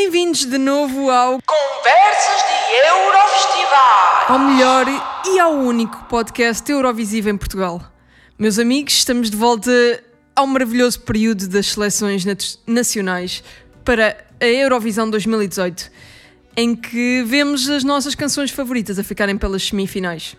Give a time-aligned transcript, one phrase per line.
[0.00, 4.26] Bem-vindos de novo ao Conversas de Eurofestival.
[4.28, 4.86] ao melhor
[5.26, 7.82] e ao único podcast Eurovisivo em Portugal.
[8.38, 9.72] Meus amigos, estamos de volta
[10.36, 12.24] ao maravilhoso período das seleções
[12.64, 13.42] nacionais
[13.84, 15.90] para a Eurovisão 2018,
[16.56, 20.36] em que vemos as nossas canções favoritas a ficarem pelas semifinais.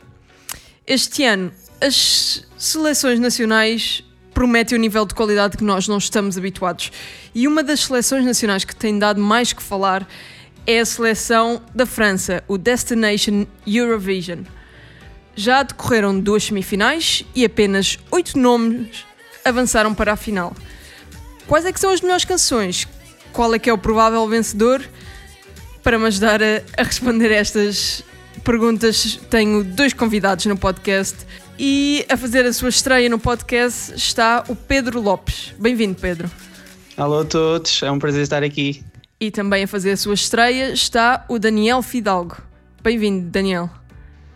[0.88, 1.52] Este ano,
[1.82, 4.06] as seleções nacionais
[4.40, 6.94] prometem o nível de qualidade que nós não estamos habituados.
[7.36, 10.08] E uma das seleções nacionais que tem dado mais que falar
[10.66, 14.44] é a seleção da França, o Destination Eurovision.
[15.36, 19.04] Já decorreram duas semifinais e apenas oito nomes
[19.44, 20.56] avançaram para a final.
[21.46, 22.88] Quais é que são as melhores canções?
[23.34, 24.82] Qual é que é o provável vencedor?
[25.84, 28.06] Para me ajudar a, a responder estas
[28.46, 31.28] perguntas, tenho dois convidados no podcast
[31.60, 35.54] e a fazer a sua estreia no podcast está o Pedro Lopes.
[35.60, 36.32] Bem-vindo, Pedro.
[36.96, 38.82] Alô a todos, é um prazer estar aqui.
[39.20, 42.38] E também a fazer a sua estreia está o Daniel Fidalgo.
[42.82, 43.70] Bem-vindo, Daniel.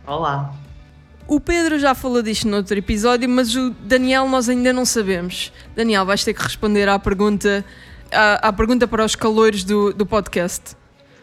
[0.05, 0.53] Olá.
[1.25, 5.53] O Pedro já falou disto no outro episódio, mas o Daniel nós ainda não sabemos.
[5.73, 7.63] Daniel, vais ter que responder à pergunta,
[8.11, 10.75] à, à pergunta para os calores do, do podcast.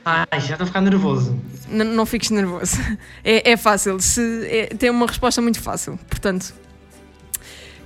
[0.05, 1.39] Ai, já estou a ficar nervoso.
[1.69, 2.77] N- não fiques nervoso.
[3.25, 4.01] É, é fácil.
[4.01, 5.99] Se, é- tem uma resposta muito fácil.
[6.09, 6.55] Portanto,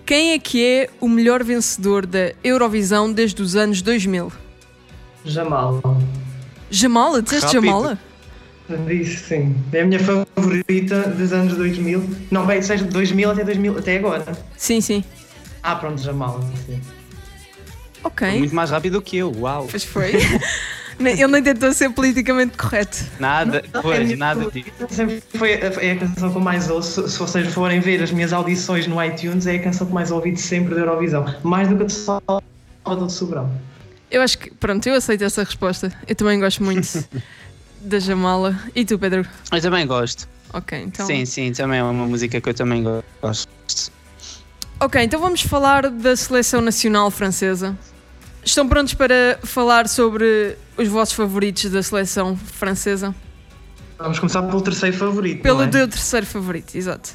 [0.07, 4.33] quem é que é o melhor vencedor da Eurovisão desde os anos 2000?
[5.25, 5.81] Jamal.
[6.71, 7.23] Jamala?
[7.23, 7.65] Disseste Rápido.
[7.67, 7.99] Jamala?
[8.87, 9.57] Disse sim.
[9.73, 12.09] É a minha favorita dos anos 2000.
[12.31, 14.25] Não, bem, seja de 2000 até 2000, até agora.
[14.57, 15.05] Sim, sim.
[15.63, 16.41] Ah, pronto, Jamal.
[16.67, 16.81] Sim.
[18.03, 18.39] Ok.
[18.39, 19.67] Muito mais rápido que eu, uau.
[19.71, 20.13] Pois foi.
[20.99, 23.05] Ele nem tentou ser politicamente correto.
[23.19, 24.71] Nada, Não, é pois, minha nada disso.
[24.89, 27.09] Sempre foi a, é a canção que eu mais ouço.
[27.09, 30.33] Se vocês forem ver as minhas audições no iTunes, é a canção que mais ouvi
[30.33, 31.25] de sempre da Eurovisão.
[31.43, 33.51] Mais do que a de Salvador Sobral.
[34.11, 35.93] Eu acho que, pronto, eu aceito essa resposta.
[36.07, 37.05] Eu também gosto muito
[37.81, 38.59] da Jamala.
[38.75, 39.27] E tu, Pedro?
[39.51, 40.29] Eu também gosto.
[40.53, 41.07] Ok, então.
[41.07, 42.85] Sim, sim, também é uma música que eu também
[43.21, 43.49] gosto.
[44.79, 47.77] Ok, então vamos falar da seleção nacional francesa.
[48.45, 53.15] Estão prontos para falar sobre os vossos favoritos da seleção francesa?
[53.99, 55.43] Vamos começar pelo terceiro favorito.
[55.43, 55.67] Pelo é?
[55.67, 57.11] teu terceiro favorito, exato.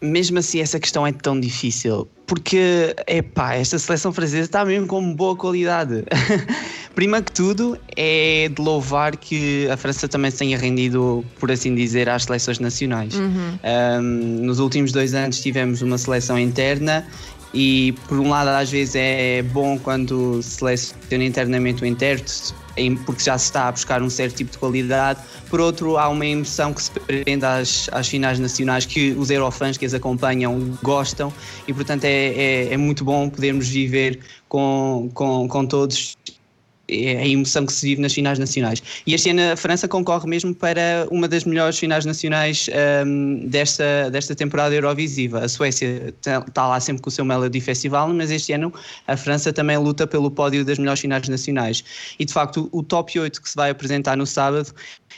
[0.00, 2.06] Mesmo assim, essa questão é tão difícil.
[2.26, 6.04] Porque, epá, esta seleção francesa está mesmo com boa qualidade.
[6.94, 11.74] Primeiro que tudo, é de louvar que a França também se tenha rendido, por assim
[11.74, 13.14] dizer, às seleções nacionais.
[13.14, 13.58] Uhum.
[13.64, 17.06] Um, nos últimos dois anos tivemos uma seleção interna
[17.52, 22.54] e por um lado às vezes é bom quando se seleciona internamente o intérprete
[23.04, 25.20] porque já se está a buscar um certo tipo de qualidade.
[25.50, 29.76] Por outro há uma emoção que se prende às, às finais nacionais que os eurofãs
[29.76, 31.32] que as acompanham gostam.
[31.66, 36.16] E portanto é, é, é muito bom podermos viver com, com, com todos
[36.88, 38.82] é a emoção que se vive nas finais nacionais.
[39.06, 42.68] E este ano a França concorre mesmo para uma das melhores finais nacionais
[43.06, 45.40] hum, desta, desta temporada Eurovisiva.
[45.40, 48.72] A Suécia está lá sempre com o seu Melody Festival, mas este ano
[49.06, 51.84] a França também luta pelo pódio das melhores finais nacionais.
[52.18, 54.72] E de facto o top 8 que se vai apresentar no sábado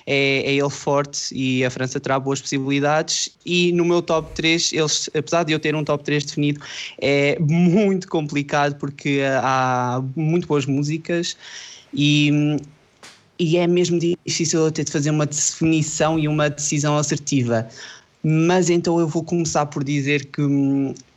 [0.07, 3.31] é, é ele forte e a França terá boas possibilidades.
[3.45, 6.61] E no meu top 3, eles, apesar de eu ter um top 3 definido,
[7.01, 11.37] é muito complicado porque há muito boas músicas
[11.93, 12.57] e,
[13.39, 17.69] e é mesmo difícil eu ter de fazer uma definição e uma decisão assertiva.
[18.23, 20.43] Mas então eu vou começar por dizer que,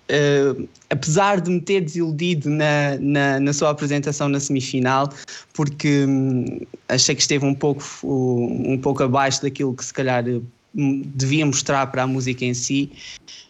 [0.09, 0.55] eh,
[0.89, 5.09] apesar de me ter desiludido na, na, na sua apresentação na semifinal,
[5.53, 6.59] porque hum,
[6.89, 10.23] achei que esteve um pouco, um pouco abaixo daquilo que se calhar
[10.75, 12.91] hum, devia mostrar para a música em si,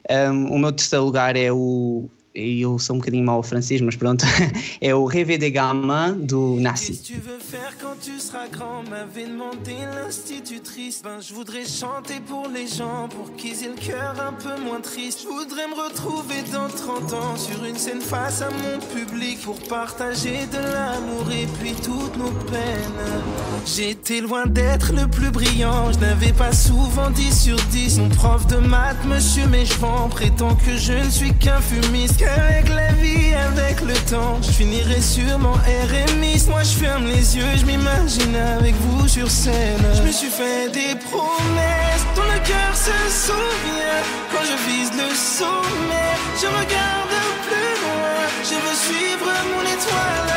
[0.10, 2.10] hum, o meu terceiro lugar é o.
[2.36, 4.26] e Eu sou um bocadinho mau francês, mas pronto.
[4.82, 6.98] É o Rêve des Gamins do Nassi.
[6.98, 8.84] Que tu veux faire quand tu seras grand?
[8.90, 11.02] M'avait demandé l'institutrice.
[11.04, 14.82] Ben, je voudrais chanter pour les gens, pour qu'ils aient le cœur un peu moins
[14.82, 15.22] triste.
[15.24, 19.60] Je voudrais me retrouver dans 30 ans sur une scène face à mon public pour
[19.70, 23.24] partager de l'amour et puis toutes nos peines.
[23.66, 28.00] J'étais loin d'être le plus brillant, je n'avais pas souvent 10 sur 10.
[28.00, 32.23] Mon prof de maths, monsieur Méchevant, prétend que je ne suis qu'un fumiste.
[32.24, 35.58] Qu'avec la vie, avec le temps, je finirai sûrement
[35.92, 36.42] RMI.
[36.48, 39.86] Moi, je ferme les yeux, je m'imagine avec vous sur scène.
[39.98, 42.98] Je me suis fait des promesses dont le cœur se
[43.28, 44.02] souvient.
[44.32, 47.16] Quand je vise le sommet, je regarde
[47.48, 48.16] plus loin.
[48.50, 50.33] Je veux suivre mon étoile,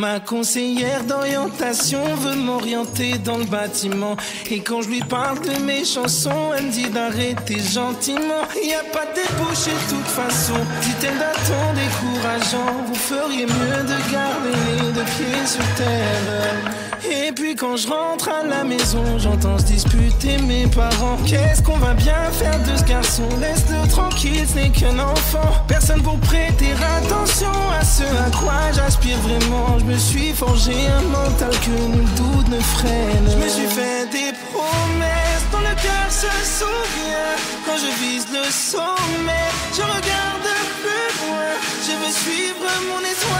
[0.00, 4.16] Ma conseillère d'orientation veut m'orienter dans le bâtiment.
[4.50, 8.48] Et quand je lui parle de mes chansons, elle me dit d'arrêter gentiment.
[8.64, 10.54] Y a pas de débouché de toute façon.
[10.80, 16.80] Dit-elle ton décourageant, vous feriez mieux de garder les deux pieds sur terre.
[17.10, 21.18] Et puis quand je rentre à la maison, j'entends se disputer mes parents.
[21.26, 23.28] Qu'est-ce qu'on va bien faire de ce garçon?
[23.38, 25.64] Laisse-le tranquille, ce n'est qu'un enfant.
[25.68, 27.52] Personne pour prêter attention
[27.90, 29.78] ce à quoi j'aspire vraiment.
[29.78, 33.26] Je me suis forgé un mental que nul doute ne freine.
[33.32, 37.34] Je me suis fait des promesses dont le cœur se souvient.
[37.66, 40.48] Quand je vise le sommet, je regarde
[40.82, 41.50] plus loin.
[41.86, 43.39] Je veux suivre mon étoile,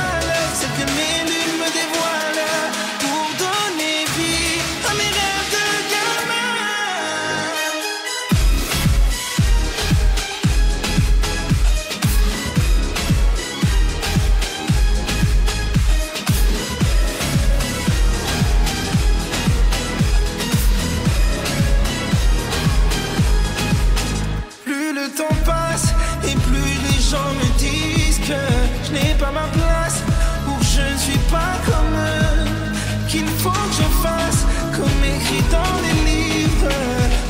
[26.24, 28.42] et plus les gens me disent que
[28.84, 30.02] je n'ai pas ma place
[30.46, 32.46] ou que je ne suis pas comme eux.
[33.08, 34.46] Qu'il faut que je fasse
[34.76, 36.74] comme écrit dans les livres.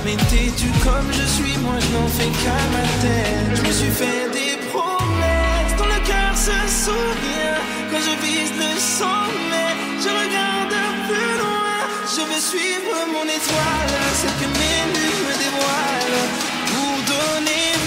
[0.05, 3.57] Mais t'es-tu comme je suis, moi je n'en fais qu'à ma tête.
[3.57, 7.61] Je me suis fait des promesses dont le cœur se souvient.
[7.91, 9.73] Quand je vise le sommet,
[10.03, 10.77] je regarde
[11.09, 11.77] plus loin.
[12.15, 16.29] Je veux suivre mon étoile, celle que mes lunes me dévoilent.
[16.73, 17.80] Pour donner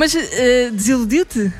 [0.00, 1.52] Mas eh, desiludiu-te?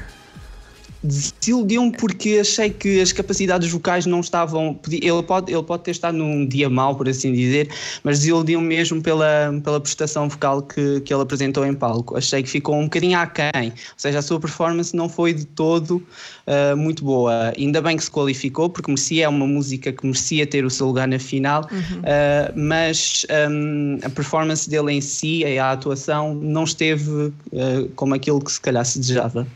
[1.02, 4.78] Desiludiu-me porque achei que as capacidades vocais não estavam.
[4.90, 7.70] Ele pode, ele pode ter estado num dia mau, por assim dizer,
[8.04, 12.18] mas desiludiu-me mesmo pela, pela prestação vocal que, que ele apresentou em palco.
[12.18, 16.02] Achei que ficou um bocadinho aquém, ou seja, a sua performance não foi de todo
[16.46, 17.52] ah, muito boa.
[17.56, 20.88] Ainda bem que se qualificou, porque merecia, é uma música que merecia ter o seu
[20.88, 21.66] lugar na final,
[22.04, 28.40] ah, mas hum, a performance dele em si, a atuação, não esteve ah, como aquilo
[28.40, 29.46] que se calhar se desejava.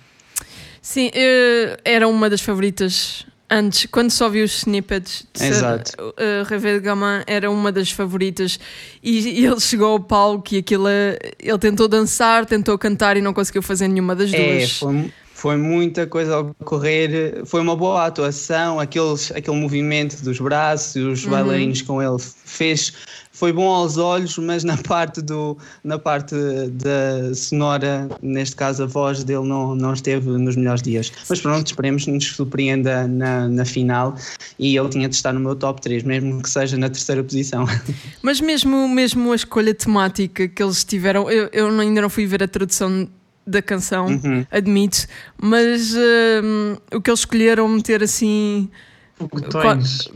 [0.86, 6.14] Sim, eh, era uma das favoritas antes, quando só vi os snippets de ser, Exato.
[6.19, 8.58] eh, Revé de Gamin era uma das favoritas
[9.02, 13.22] e, e ele chegou ao palco e aquilo eh, ele tentou dançar, tentou cantar e
[13.22, 14.78] não conseguiu fazer nenhuma das É, duas.
[14.78, 17.44] foi, foi muita coisa a ocorrer.
[17.46, 22.92] Foi uma boa atuação, aqueles, aquele movimento dos braços e os bailarinos com ele fez.
[23.34, 26.34] Foi bom aos olhos, mas na parte, do, na parte
[26.70, 31.12] da sonora, neste caso a voz dele, não, não esteve nos melhores dias.
[31.28, 34.14] Mas pronto, esperemos que nos surpreenda na, na final
[34.56, 37.66] e ele tinha de estar no meu top 3, mesmo que seja na terceira posição.
[38.22, 42.40] Mas mesmo, mesmo a escolha temática que eles tiveram, eu, eu ainda não fui ver
[42.42, 43.08] a tradução
[43.44, 44.46] da canção, Uhum.
[44.50, 48.70] admito, mas hum, o que eles escolheram meter assim.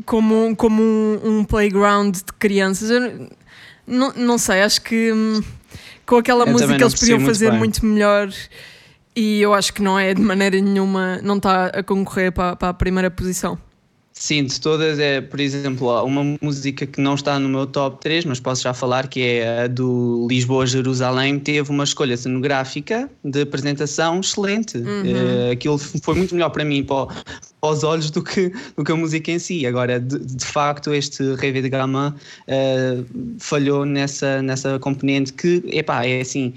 [0.04, 3.28] Como, como um, um playground de crianças, eu
[3.86, 5.42] não, não sei, acho que hum,
[6.04, 7.58] com aquela Eu música eles podiam muito fazer bem.
[7.58, 8.30] muito melhor
[9.14, 12.68] e eu acho que não é de maneira nenhuma, não está a concorrer para, para
[12.68, 13.58] a primeira posição.
[14.20, 18.24] Sim, de todas é, por exemplo, uma música que não está no meu top 3,
[18.24, 24.18] mas posso já falar que é a do Lisboa-Jerusalém, teve uma escolha cenográfica de apresentação
[24.18, 24.76] excelente.
[25.06, 27.06] Eh, aquilo foi muito melhor para mim, para, o-
[27.60, 29.64] para os olhos, do que, do que a música em si.
[29.64, 32.16] Agora, de, de facto, este Rêve de Gama
[32.48, 32.98] eh,
[33.38, 36.54] falhou nessa, nessa componente que, epá, é assim.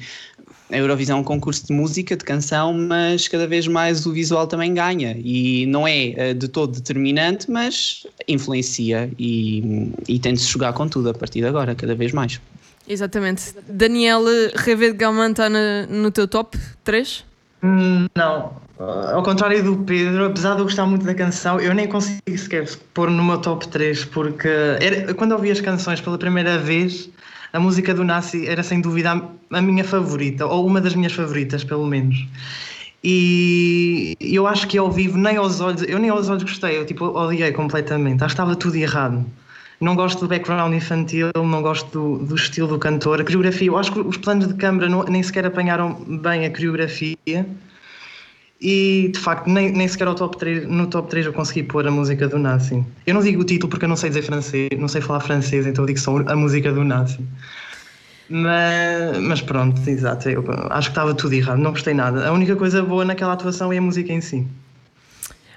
[0.72, 4.48] A Eurovisão é um concurso de música, de canção, mas cada vez mais o visual
[4.48, 5.16] também ganha.
[5.20, 10.74] E não é eh, de todo determinante, mas influencia e, e tem de se jogar
[10.74, 12.40] com tudo a partir de agora, cada vez mais.
[12.88, 13.54] Exatamente.
[13.68, 14.24] Daniel,
[14.56, 17.24] Revé de Gaman está na- no teu top 3?
[17.64, 21.72] Hum, Não, Uh, ao contrário do Pedro, apesar de eu gostar muito da canção, eu
[21.72, 26.18] nem consigo sequer pôr no meu top 3, porque era- quando ouvi as canções pela
[26.18, 27.08] primeira vez,
[27.54, 31.64] a música do Nassi era sem dúvida a, minha favorita, ou uma das minhas favoritas,
[31.64, 32.26] pelo menos.
[33.04, 36.86] E eu acho que ao vivo, nem aos olhos, eu nem aos olhos gostei, eu
[36.86, 39.26] tipo odiei completamente, acho que estava tudo errado.
[39.80, 43.78] Não gosto do background infantil, não gosto do, do estilo do cantor, a coreografia, eu
[43.78, 47.18] acho que os planos de câmara nem sequer apanharam bem a coreografia.
[48.64, 51.88] E de facto, nem, nem sequer ao top 3, no top 3 eu consegui pôr
[51.88, 52.86] a música do Nassi.
[53.08, 55.66] Eu não digo o título porque eu não sei dizer francês, não sei falar francês,
[55.66, 57.20] então eu digo só a música do Nassi.
[58.30, 62.28] Mas, mas pronto, exato, eu acho que estava tudo errado, não gostei nada.
[62.28, 64.46] A única coisa boa naquela atuação é a música em si.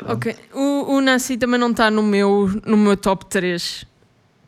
[0.06, 0.34] Ok.
[0.52, 3.84] O, o Nassi também não está no meu, no meu top 3.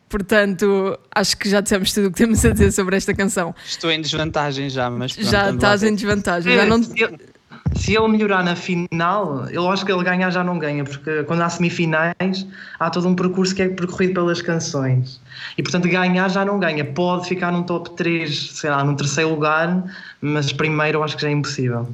[0.08, 3.54] Portanto, acho que já dissemos tudo o que temos a dizer sobre esta canção.
[3.64, 6.54] Estou em desvantagem já, mas pronto, já estás em desvantagem.
[6.54, 6.80] Já É, não...
[7.76, 11.42] se ele melhorar na final, eu acho que ele ganhar já não ganha, porque quando
[11.42, 12.46] há semifinais
[12.78, 15.20] há todo um percurso que é percorrido pelas canções.
[15.56, 16.84] E portanto ganhar já não ganha.
[16.84, 19.84] Pode ficar num top 3, sei lá, num terceiro lugar,
[20.20, 21.88] mas primeiro eu acho que já é impossível.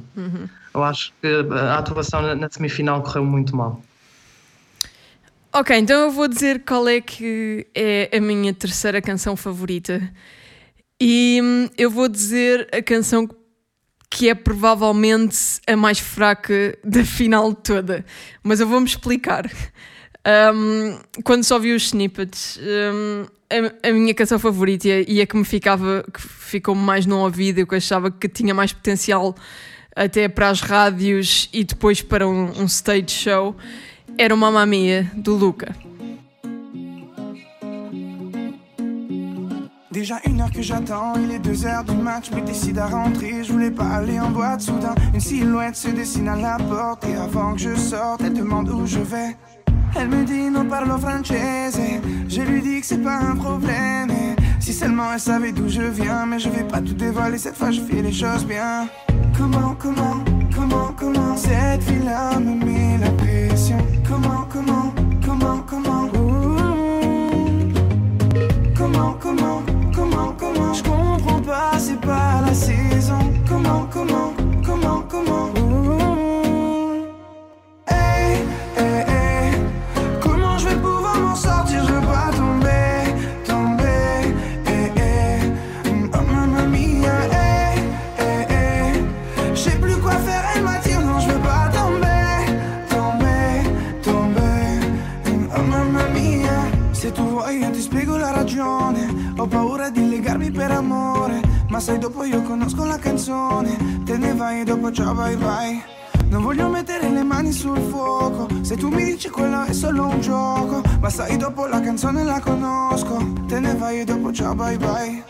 [0.73, 3.81] Eu acho que a atuação na, na semifinal correu muito mal.
[5.51, 10.01] Ok, então eu vou dizer qual é que é a minha terceira canção favorita.
[10.99, 13.35] E hum, eu vou dizer a canção que
[14.21, 18.05] é provavelmente a mais fraca da final toda.
[18.43, 19.49] Mas eu vou-me explicar.
[20.53, 25.35] Hum, quando só vi os snippets, hum, a, a minha canção favorita e a que
[25.35, 29.35] me ficava, que ficou mais no ouvido, eu que achava que tinha mais potencial
[29.95, 33.55] até para as rádios e depois para um, um stage show,
[34.17, 35.75] era o Mamma Mia do Luca.
[40.03, 43.41] Déjà une heure que j'attends, il est deux heures du match, me décide à rentrer.
[43.41, 47.05] Je voulais pas aller en boîte, soudain une silhouette se dessine à la porte.
[47.05, 49.37] Et avant que je sorte, elle demande où je vais.
[49.95, 51.79] Elle me dit non parlo francese.
[52.27, 54.09] Je lui dis que c'est pas un problème.
[54.59, 57.71] Si seulement elle savait d'où je viens, mais je vais pas tout dévoiler, cette fois
[57.71, 58.89] je fais les choses bien.
[59.37, 60.21] Comment, comment,
[60.53, 63.02] comment, comment cette fille-là me met
[97.53, 99.33] Vuoi io ti spiego la ragione.
[99.37, 104.01] Ho paura di legarmi per amore Ma sai dopo io conosco la canzone.
[104.03, 105.83] Te ne vai e dopo ciao bye bye.
[106.29, 108.47] Non voglio mettere le mani sul fuoco.
[108.61, 112.39] Se tu mi dici quello è solo un gioco Ma sai dopo la canzone la
[112.39, 113.17] conosco.
[113.47, 115.23] Te ne vai e dopo ciao bye bye.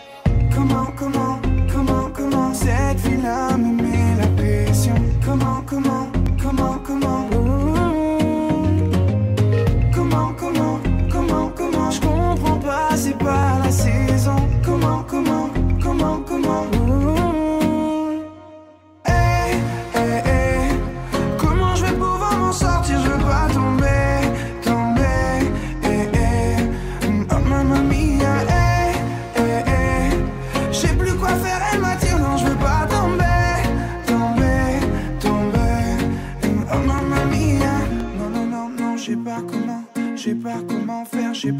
[0.55, 1.39] Comment, comment,
[1.73, 6.09] comment, comment Cette fille-là me la pression Comment, comment,
[6.41, 6.82] comment, comment Ouh.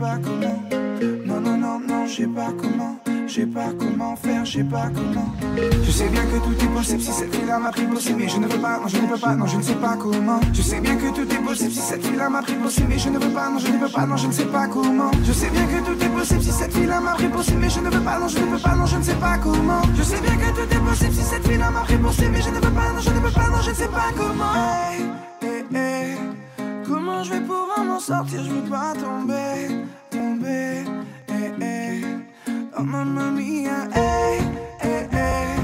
[0.04, 3.00] Non, non, non, non, je sais pas comment
[3.34, 5.34] je sais pas comment faire, je sais pas comment.
[5.84, 8.38] Je sais bien que tout est possible si cette fille-là m'a pris possible, mais je
[8.38, 10.40] ne veux pas, non, je ne peux pas, non, je ne sais pas comment.
[10.54, 13.10] Je sais bien que tout est possible si cette fille-là m'a pris possible, mais je
[13.10, 15.12] ne veux pas, non, je ne veux pas, non, je ne sais pas comment.
[15.26, 17.80] Je sais bien que tout est possible si cette fille-là m'a pris possible, mais je
[17.80, 19.82] ne veux pas, non, je ne veux pas, non, je ne sais pas comment.
[19.96, 22.50] Je sais bien que tout est possible si cette fille-là m'a pris possible, mais je
[22.50, 24.54] ne veux pas, non, je ne veux pas, non, je ne sais pas comment.
[24.54, 25.00] Hey,
[25.42, 26.18] hey, hey.
[26.88, 30.84] Comment je vais pouvoir m'en sortir, je veux pas tomber, tomber,
[31.28, 32.06] hey, hey.
[32.78, 34.40] Oh mamma mia, hey,
[34.82, 35.60] hey, hey.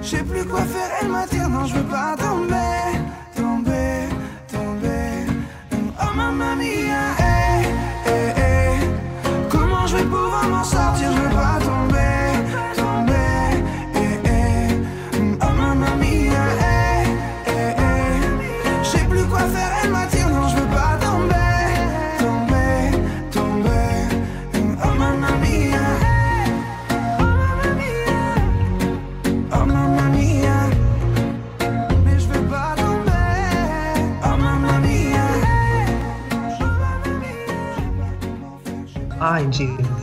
[0.00, 2.95] Je sais plus quoi faire, elle m'attire, non, je veux pas tomber,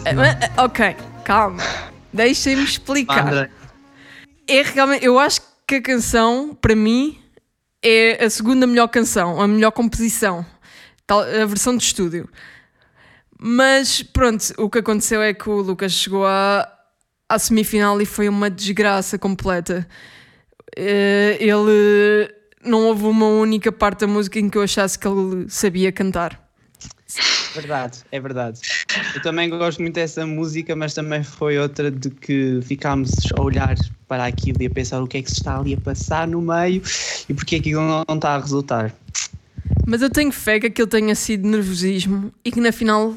[0.06, 0.96] Eh, eh, Ok,
[1.26, 1.62] calma.
[2.14, 3.28] Deixem-me explicar.
[3.28, 3.50] André,
[4.48, 7.20] É realmente, eu acho que a canção, para mim,
[7.82, 10.46] é a segunda melhor canção, a melhor composição,
[11.08, 12.30] tal- a versão de estúdio.
[13.40, 16.68] Mas pronto, o que aconteceu é que o Lucas chegou à,
[17.28, 19.88] à semifinal e foi uma desgraça completa.
[20.78, 22.34] Eh, Ele
[22.64, 26.40] não houve uma única parte da música em que eu achasse que ele sabia cantar.
[27.54, 28.60] Verdade, é verdade.
[29.16, 33.76] Eu também gosto muito dessa música, mas também foi outra de que ficámos a olhar
[34.08, 36.42] para aquilo e a pensar o que é que se está ali a passar no
[36.42, 36.82] meio
[37.30, 38.94] e porque é que aquilo não, não está a resultar.
[39.86, 43.16] Mas eu tenho fé que aquilo tenha sido nervosismo e que na final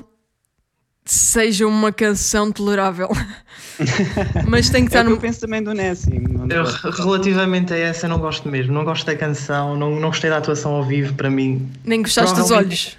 [1.04, 3.08] seja uma canção tolerável.
[4.48, 5.16] Mas tem que É estar que no.
[5.16, 6.20] eu penso também do Nessie.
[6.50, 8.72] Eu, relativamente a essa, não gosto mesmo.
[8.72, 11.70] Não gosto da canção, não, não gostei da atuação ao vivo, para mim.
[11.84, 12.96] Nem gostaste dos olhos.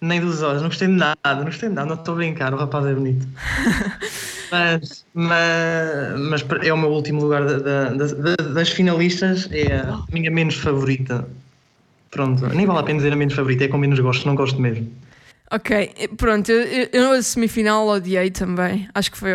[0.00, 2.54] Nem dos olhos, não gostei de nada, não gostei de nada, não estou a brincar,
[2.54, 3.26] o rapaz é bonito.
[4.50, 9.80] mas, mas, mas é o meu último lugar da- da- das- da- das finalistas, é
[9.80, 11.28] a minha menos favorita.
[12.10, 14.60] Pronto, nem vale a pena dizer a menos favorita, é com menos gosto, não gosto
[14.60, 14.90] mesmo.
[15.52, 18.88] Ok, pronto, eu, eu, a semifinal odiei também.
[18.94, 19.32] Acho que foi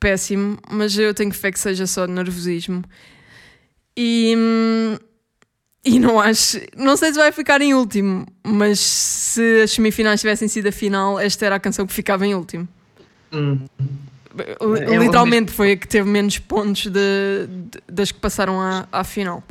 [0.00, 2.82] péssimo, mas eu tenho fé que seja só nervosismo.
[3.96, 4.96] E, hum,
[5.88, 6.58] e não acho.
[6.76, 11.18] Não sei se vai ficar em último, mas se as semifinais tivessem sido a final,
[11.18, 12.66] esta era a canção que ficava em último.
[13.32, 13.58] Hum.
[14.60, 18.86] L- É, Literalmente foi a que teve menos pontos de, de- das que passaram à,
[18.92, 19.42] à final.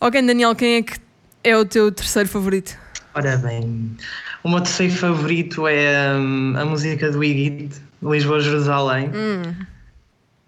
[0.00, 0.98] Ok, Daniel, quem é que
[1.44, 2.76] é o teu terceiro favorito?
[3.14, 3.96] Ora bem,
[4.42, 7.68] o meu terceiro favorito é hum, a música do Iggy,
[8.02, 9.10] Lisboa-Jerusalém.
[9.14, 9.54] Hum,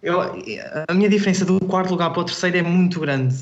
[0.03, 0.21] Eu,
[0.89, 3.35] a minha diferença do quarto lugar para o terceiro é muito grande.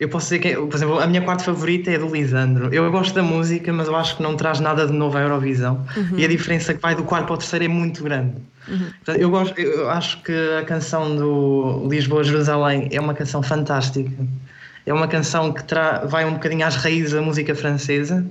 [0.00, 2.72] Eu posso dizer que, por exemplo, a minha quarta favorita é do Lisandro.
[2.72, 5.84] Eu gosto da música, mas eu acho que não traz nada de novo à Eurovisão.
[6.16, 8.34] E a diferença que vai do quarto para o terceiro é muito grande.
[8.66, 14.10] Portanto, Eu, gosto, eu acho que a canção do Lisboa-Jerusalém é uma canção fantástica.
[14.86, 15.64] É uma canção que
[16.06, 18.24] vai um bocadinho às raízes da música francesa.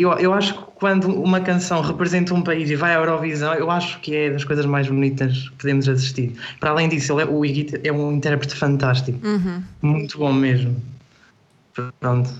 [0.00, 3.70] Eu, eu acho que quando uma canção representa um país e vai à Eurovisão, eu
[3.70, 6.32] acho que é das coisas mais bonitas que podemos assistir.
[6.60, 9.18] Para além disso, ele é, o Iggy é um intérprete fantástico.
[9.82, 10.76] Muito bom mesmo.
[12.00, 12.30] Pronto.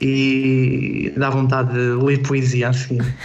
[0.00, 3.02] E dá vontade de ler poesia a seguir.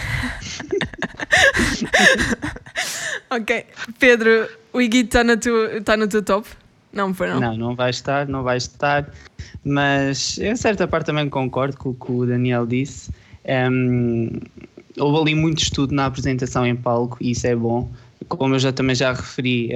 [3.30, 3.66] ok,
[3.98, 6.48] Pedro, o Iggy está no, teu- tá no teu top?
[6.92, 7.40] Não, foi não.
[7.40, 9.08] Não, não vai estar, não vai estar.
[9.64, 13.10] Mas em certa parte também concordo com o que o Daniel disse.
[13.44, 14.40] Em,
[14.98, 17.90] houve ali muito estudo na apresentação em palco e isso é bom.
[18.28, 19.70] Como eu já também já referi,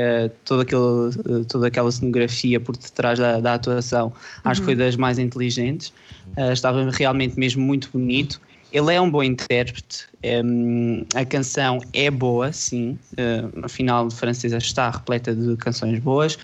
[0.45, 4.13] toda, aquele, eh, toda aquela cenografia por detrás da, da atuação,
[4.45, 5.93] acho que foi das mais inteligentes.
[6.37, 8.41] Eh, estava realmente mesmo muito bonito.
[8.73, 12.99] Ele é um bom intérprete, em, a canção é boa, sim.
[13.17, 16.39] eh, afinal, a francesa está repleta de canções boas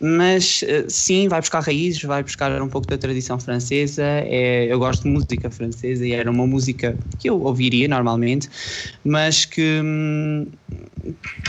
[0.00, 4.02] mas eh, sim, vai buscar raízes, vai buscar um pouco da tradição francesa.
[4.02, 8.48] É, eu gosto de música francesa e era uma música que eu ouviria normalmente,
[9.04, 10.46] mas que hum,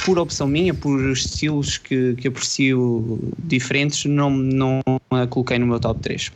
[0.06, 5.80] por opção minha, por estilos que, que aprecio diferentes, não, não a coloquei no meu
[5.80, 6.32] top 3.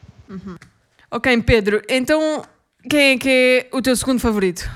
[1.12, 2.44] Ok, Pedro, então
[2.90, 4.70] quem é que é o teu segundo favorito?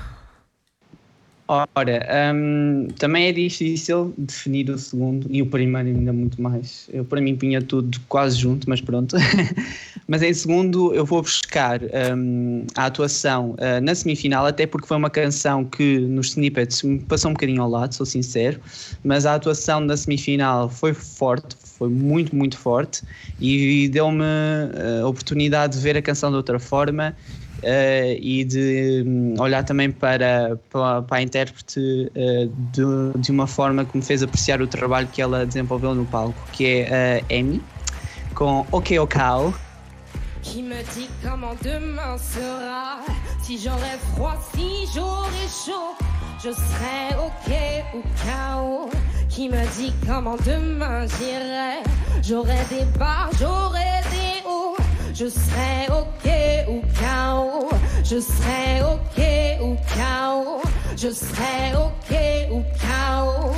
[1.52, 6.88] Ora, hum, também é difícil definir o segundo e o primeiro ainda muito mais.
[6.92, 9.16] Eu para mim punha tudo quase junto, mas pronto.
[10.06, 11.80] mas em segundo eu vou buscar
[12.16, 17.00] hum, a atuação ah, na semifinal, até porque foi uma canção que nos snippets me
[17.00, 18.60] passou um bocadinho ao lado, sou sincero,
[19.02, 23.02] mas a atuação na semifinal foi forte, foi muito, muito forte
[23.40, 24.22] e deu-me
[25.02, 27.12] a oportunidade de ver a canção de outra forma
[27.62, 33.46] eh, e de hum, olhar também para, para, para a intérprete eh, de, de uma
[33.46, 37.34] forma que me fez apreciar o trabalho que ela desenvolveu no palco, que é a
[37.34, 37.62] Amy,
[38.34, 39.54] com OK Okao.
[40.42, 43.04] Qui me dit comment demain sera?
[43.42, 45.94] Si j'aurais froid, si j'aurais chaud
[46.42, 47.52] Je serais ok
[47.94, 48.88] ou chaos
[49.28, 51.82] Qui me dit comment demain j'irai?
[52.22, 54.19] J'aurais des bas, j'aurais des
[55.20, 56.30] Je serais ok
[56.70, 57.68] ou chaos
[58.02, 59.22] Je serais ok
[59.62, 60.62] ou chaos
[60.96, 62.16] Je serais ok
[62.50, 63.52] ou chaos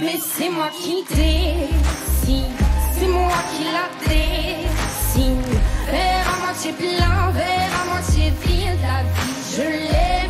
[0.00, 2.58] mais c'est moi qui décide,
[2.98, 5.40] c'est moi qui la dessine.
[5.86, 10.23] Verre à moitié plein, verre à moitié vide, la vie je l'aime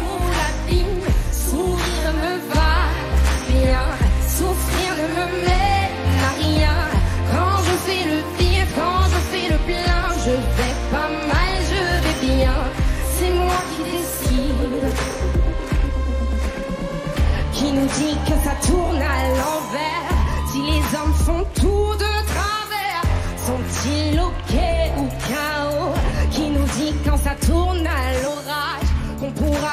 [18.62, 20.09] tourne à l'envers.
[20.51, 23.03] Si les hommes font tout de travers,
[23.47, 24.55] sont-ils ok
[24.99, 25.95] ou chaos
[26.31, 28.90] Qui nous dit quand ça tourne à l'orage
[29.21, 29.64] qu'on pourrait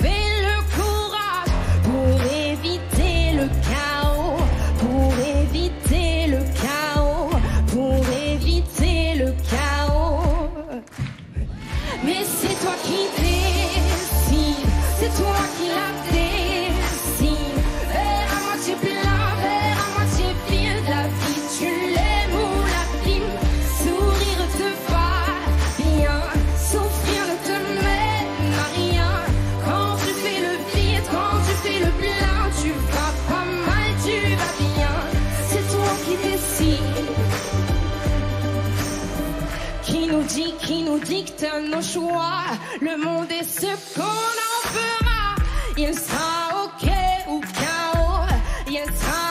[0.00, 0.15] décide.
[40.96, 42.44] Nous dicte nos choix.
[42.80, 45.34] Le monde est ce qu'on en fera.
[45.76, 46.90] Il sera ok
[47.28, 48.26] ou chaos.
[48.68, 49.25] Il sera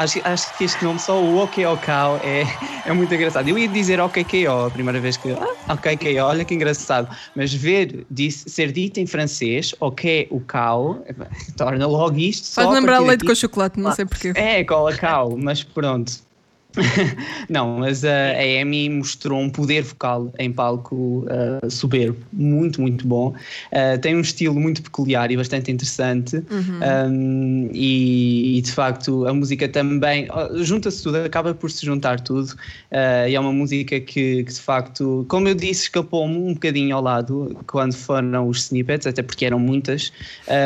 [0.00, 2.44] Acho, acho que este nome, só o OKOKO, é,
[2.86, 3.46] é muito engraçado.
[3.46, 5.30] Eu ia dizer OKKO a primeira vez que.
[5.32, 7.14] Ah, OKKO, olha que engraçado.
[7.36, 10.40] Mas ver disse, ser dito em francês, OK, o
[11.54, 12.50] torna logo isto.
[12.54, 14.32] Faz lembrar leite daqui- com chocolate, não sei porquê.
[14.34, 16.12] É, cola cal, mas pronto.
[17.48, 23.06] Não, mas a, a Amy mostrou um poder vocal em palco uh, soberbo, muito, muito
[23.06, 23.34] bom.
[23.72, 26.36] Uh, tem um estilo muito peculiar e bastante interessante.
[26.50, 30.28] Um, e, e, de facto a música também
[30.62, 32.52] junta-se tudo, acaba por se juntar tudo.
[32.90, 36.94] Uh, e é uma música que, que, de facto, como eu disse, escapou-me um bocadinho
[36.94, 40.12] ao lado quando foram os snippets, até porque eram muitas.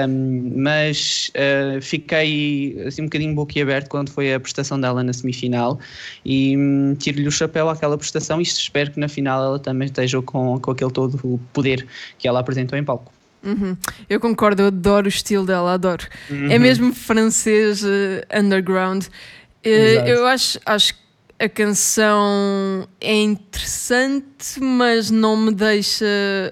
[0.09, 5.79] Um, mas uh, fiquei assim um bocadinho boquiaberto quando foi a prestação dela na semifinal
[6.25, 10.21] e hum, tiro-lhe o chapéu àquela prestação e espero que na final ela também esteja
[10.23, 11.87] com, com aquele todo o poder
[12.19, 13.13] que ela apresentou em palco.
[13.45, 13.77] Uhum.
[14.09, 16.07] Eu concordo, eu adoro o estilo dela, adoro.
[16.31, 16.51] Uhum.
[16.51, 17.87] É mesmo francês uh,
[18.35, 19.05] underground.
[19.05, 21.05] Uh, eu acho, acho que
[21.39, 26.07] a canção é interessante, mas não me deixa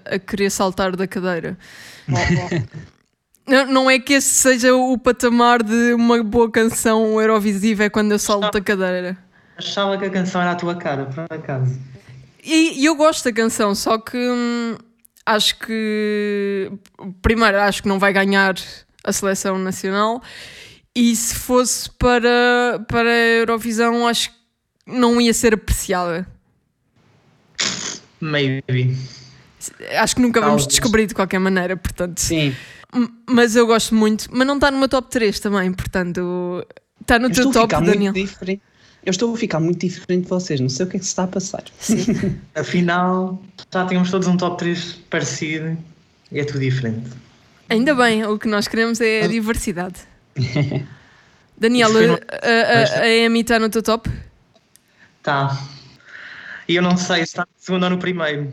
[0.04, 1.56] a querer saltar da cadeira.
[3.44, 8.12] Não, não é que esse seja o patamar de uma boa canção Eurovisiva, é quando
[8.12, 9.18] eu salto da cadeira.
[9.56, 11.78] Achava que a canção era a tua cara, por acaso.
[12.42, 14.76] E, e eu gosto da canção, só que hum,
[15.24, 16.70] acho que.
[17.20, 18.54] Primeiro, acho que não vai ganhar
[19.04, 20.22] a seleção nacional.
[20.94, 24.36] E se fosse para, para a Eurovisão, acho que
[24.86, 26.26] não ia ser apreciada.
[28.20, 28.96] Maybe.
[29.98, 32.18] Acho que nunca vamos descobrir de qualquer maneira, portanto.
[32.18, 32.54] Sim.
[33.28, 36.66] Mas eu gosto muito, mas não está meu top 3 também, portanto.
[37.00, 38.12] Está no eu teu top, Daniel.
[38.12, 38.62] Diferente.
[39.04, 41.10] Eu estou a ficar muito diferente de vocês, não sei o que é que se
[41.10, 41.64] está a passar.
[41.80, 42.38] Sim.
[42.54, 45.76] Afinal, já tínhamos todos um top 3 parecido
[46.30, 47.10] e é tudo diferente.
[47.68, 50.00] Ainda bem, o que nós queremos é a diversidade.
[51.58, 52.14] Daniel, no...
[52.14, 54.08] a, a, está no teu top?
[55.22, 55.58] Tá.
[56.68, 58.52] E eu não sei se está no segundo ou no primeiro.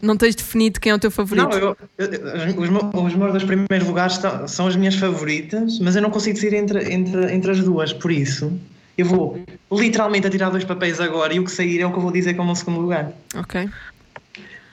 [0.00, 1.50] Não tens definido quem é o teu favorito?
[1.50, 5.78] Não, eu, eu, os, meus, os meus dois primeiros lugares estão, são as minhas favoritas,
[5.78, 8.58] mas eu não consigo decidir entre, entre, entre as duas, por isso
[8.96, 11.98] eu vou literalmente a tirar dois papéis agora e o que sair é o que
[11.98, 13.12] eu vou dizer como o segundo lugar.
[13.34, 13.68] Ok.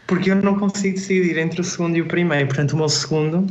[0.05, 3.47] Porque eu não consigo decidir entre o segundo e o primeiro, portanto o meu segundo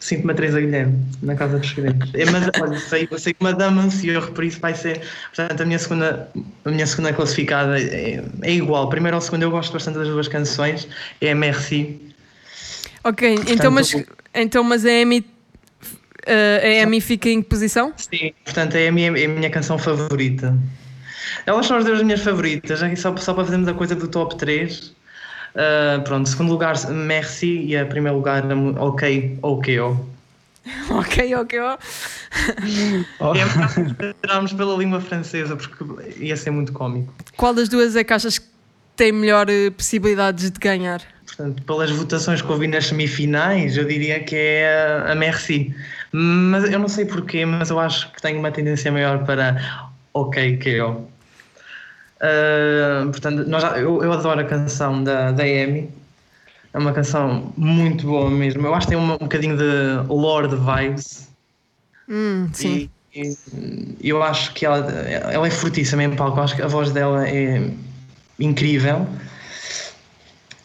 [0.00, 2.10] sinto-me a Teresa Guilherme na Casa dos Segredos.
[2.14, 3.80] É, mas, olha, sei, eu sei que Madame
[4.34, 5.00] por isso vai ser.
[5.34, 6.28] Portanto, a minha segunda,
[6.64, 8.88] a minha segunda classificada é, é igual.
[8.88, 10.88] Primeiro ao segundo, eu gosto bastante das duas canções.
[11.20, 12.00] É a Merci.
[13.04, 13.94] Ok, portanto, então, mas,
[14.34, 15.24] então, mas a Amy.
[16.28, 17.92] Uh, a Amy fica em que posição?
[17.96, 20.54] Sim, portanto, é a minha, é a minha canção favorita.
[21.46, 24.88] Elas são as duas minhas favoritas, só, só para fazermos a coisa do top 3.
[25.54, 28.44] Uh, pronto, segundo lugar, Merci e a primeiro lugar,
[28.78, 29.96] Ok, Ok, oh.
[30.90, 31.58] Ok, ok,
[33.20, 33.32] oh.
[34.06, 35.82] Esperámos pela língua francesa porque
[36.18, 37.12] ia ser muito cómico.
[37.36, 38.46] Qual das duas é que achas que
[38.94, 41.00] tem melhor possibilidades de ganhar?
[41.38, 45.72] Portanto, pelas votações que ouvi nas semifinais, eu diria que é a Merci.
[46.10, 50.56] Mas eu não sei porquê, mas eu acho que tenho uma tendência maior para Ok,
[50.56, 51.08] que eu.
[52.16, 55.88] Uh, portanto, nós eu, eu, adoro a canção da, da Amy.
[56.74, 58.66] É uma canção muito boa mesmo.
[58.66, 61.28] Eu acho que tem um, um bocadinho de Lord vibes.
[62.08, 62.90] Hum, sim.
[63.14, 63.36] E,
[64.00, 66.36] e, eu acho que ela, ela é fortíssima em palco.
[66.36, 67.70] Eu acho que a voz dela é
[68.40, 69.06] incrível.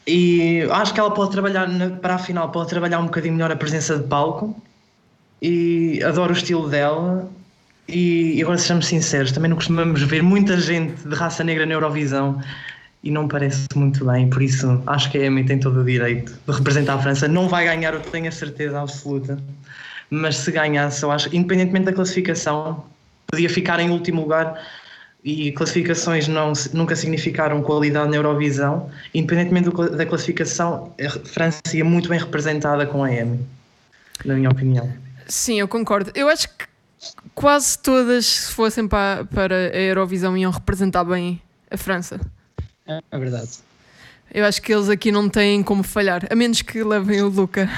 [0.05, 1.67] E acho que ela pode trabalhar
[2.01, 4.55] para a final, pode trabalhar um bocadinho melhor a presença de palco.
[5.41, 7.29] E adoro o estilo dela.
[7.87, 11.73] E, e agora sejamos sinceros, também não costumamos ver muita gente de raça negra na
[11.73, 12.41] Eurovisão
[13.03, 16.31] e não parece muito bem, por isso acho que a Amy tem todo o direito
[16.47, 17.27] de representar a França.
[17.27, 19.37] Não vai ganhar, eu tenho a certeza absoluta,
[20.09, 22.85] mas se ganhasse, eu acho, independentemente da classificação,
[23.27, 24.57] podia ficar em último lugar
[25.23, 28.89] e classificações não, nunca significaram qualidade na Eurovisão.
[29.13, 33.39] Independentemente do, da classificação, a França ia muito bem representada com a EMI,
[34.25, 34.91] na minha opinião.
[35.27, 36.11] Sim, eu concordo.
[36.13, 36.65] Eu acho que
[37.33, 42.19] quase todas, se fossem para, para a Eurovisão, iam representar bem a França.
[42.85, 43.49] É, é verdade.
[44.33, 47.69] Eu acho que eles aqui não têm como falhar, a menos que levem o Luca.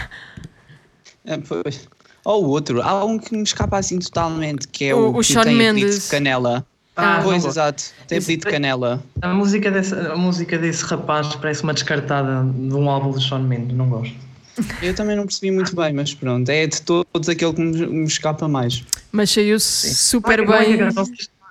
[1.26, 1.88] É, pois.
[2.24, 5.24] Ou o outro, há um que me escapa assim totalmente, que é O- o, o
[5.44, 6.08] tem Mendes.
[6.10, 6.66] canela.
[6.96, 9.04] Ah, pois, não exato, tem Esse- apelido de canela.
[9.22, 13.44] A música, dessa, a música desse rapaz parece uma descartada de um álbum de Shawn
[13.44, 14.16] Mendes, não gosto.
[14.82, 18.06] Eu também não percebi muito bem, mas pronto, é de todos aquele que me, me
[18.06, 18.84] escapa mais.
[19.12, 20.74] Mas saiu super é que bem.
[20.76, 21.06] A canção,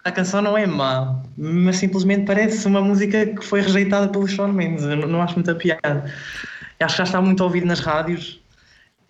[0.04, 4.52] a canção não é má, mas simplesmente parece uma música que foi rejeitada pelo Shawn
[4.52, 4.84] Mendes.
[4.84, 6.10] Eu não, não acho muita piada.
[6.80, 8.40] Acho que já está muito ouvido nas rádios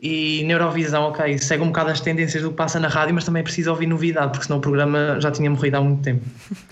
[0.06, 3.24] e na Eurovisão, ok, segue um bocado as tendências do que passa na rádio, mas
[3.24, 6.24] também é preciso ouvir novidade, porque senão o programa já tinha morrido há muito tempo.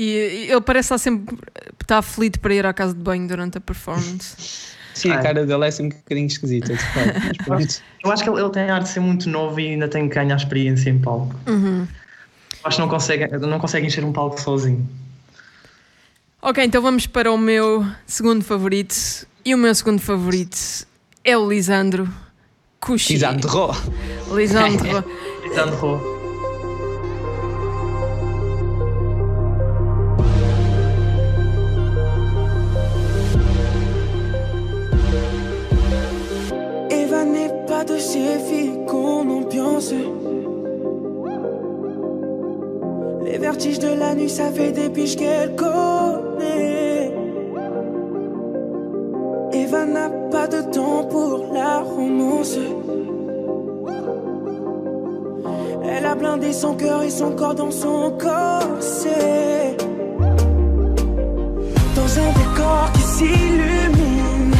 [0.00, 1.36] E, ele parece estar sempre
[1.82, 4.36] está aflito para ir à casa de banho durante a performance.
[4.94, 5.22] Sim, a Ah.
[5.24, 6.72] cara dele é assim um bocadinho esquisita.
[8.04, 10.08] Eu acho que ele, ele tem a arte de ser muito novo e ainda tem
[10.08, 11.34] que ganhar experiência em palco.
[12.62, 14.88] Acho que não consegue, não consegue encher um palco sozinho.
[16.40, 18.94] ok, então vamos para o meu segundo favorito.
[19.44, 20.56] E o meu segundo favorito
[21.24, 22.08] é o Lisandro
[22.80, 23.14] Cuxi.
[23.14, 23.72] Lisandro.
[24.34, 25.02] Lisandro.
[25.44, 25.98] Lisandro.
[36.90, 39.92] Eva n'est pas de ces filles qu'on ambiance.
[43.24, 46.27] Les vertiges de la nuit, ça fait des piges qu'elle connaît.
[49.70, 52.56] N'a pas de temps pour la romance.
[55.84, 59.76] Elle a blindé son cœur et son corps dans son corset.
[61.94, 64.54] Dans un décor qui s'illumine,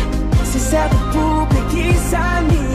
[0.44, 2.67] c'est sa poupée qui s'anime.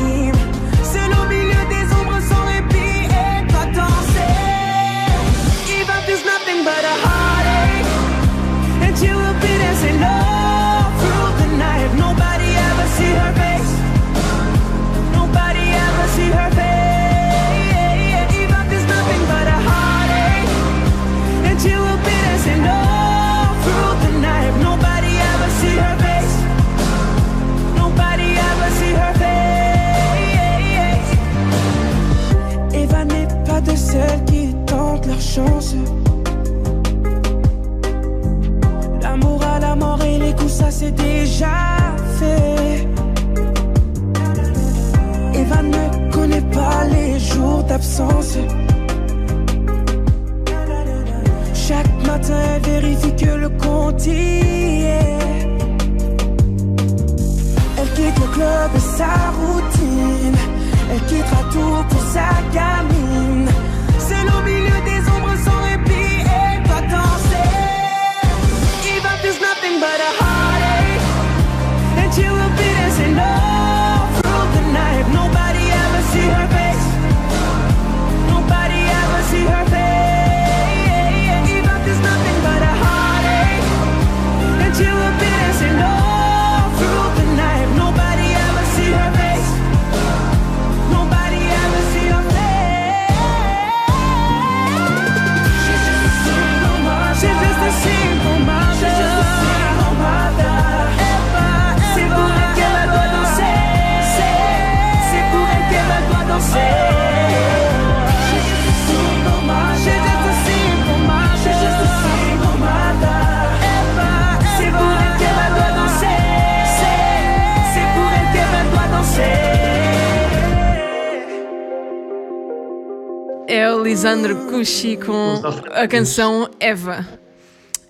[124.63, 125.41] Cuxi com
[125.73, 127.05] a canção Eva.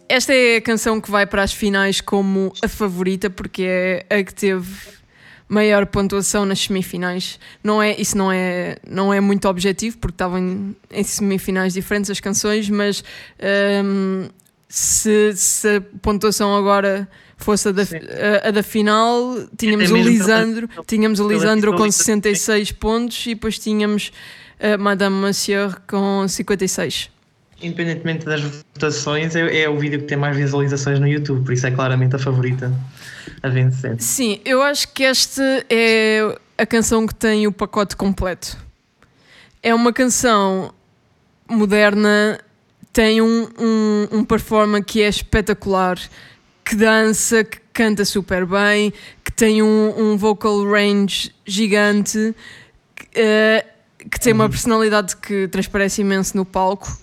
[0.10, 4.24] Esta é a canção que vai para as finais como a favorita, porque é a
[4.24, 4.68] que teve
[5.48, 7.40] maior pontuação nas semifinais.
[7.64, 12.10] Não é, isso não é, não é muito objetivo, porque estavam em, em semifinais diferentes
[12.10, 13.04] as canções, mas
[13.86, 14.28] hum,
[14.68, 17.08] se, se a pontuação agora
[17.38, 22.16] fosse a da, a, a da final, tínhamos o Lisandro, tínhamos o Lisandro com visualização.
[22.16, 24.12] 66 pontos e depois tínhamos
[24.78, 27.10] Madame Monsieur com 56.
[27.62, 31.66] Independentemente das votações, é, é o vídeo que tem mais visualizações no YouTube, por isso
[31.68, 32.74] é claramente a favorita
[33.42, 33.96] a vencer.
[34.00, 38.58] Sim, eu acho que esta é a canção que tem o pacote completo.
[39.62, 40.74] É uma canção
[41.50, 42.40] moderna,
[42.92, 45.98] tem um, um, um performance que é espetacular,
[46.64, 52.36] que dança, que canta super bem, que tem um, um vocal range gigante,
[52.96, 53.66] que, eh,
[54.10, 56.98] que tem uma personalidade que transparece imenso no palco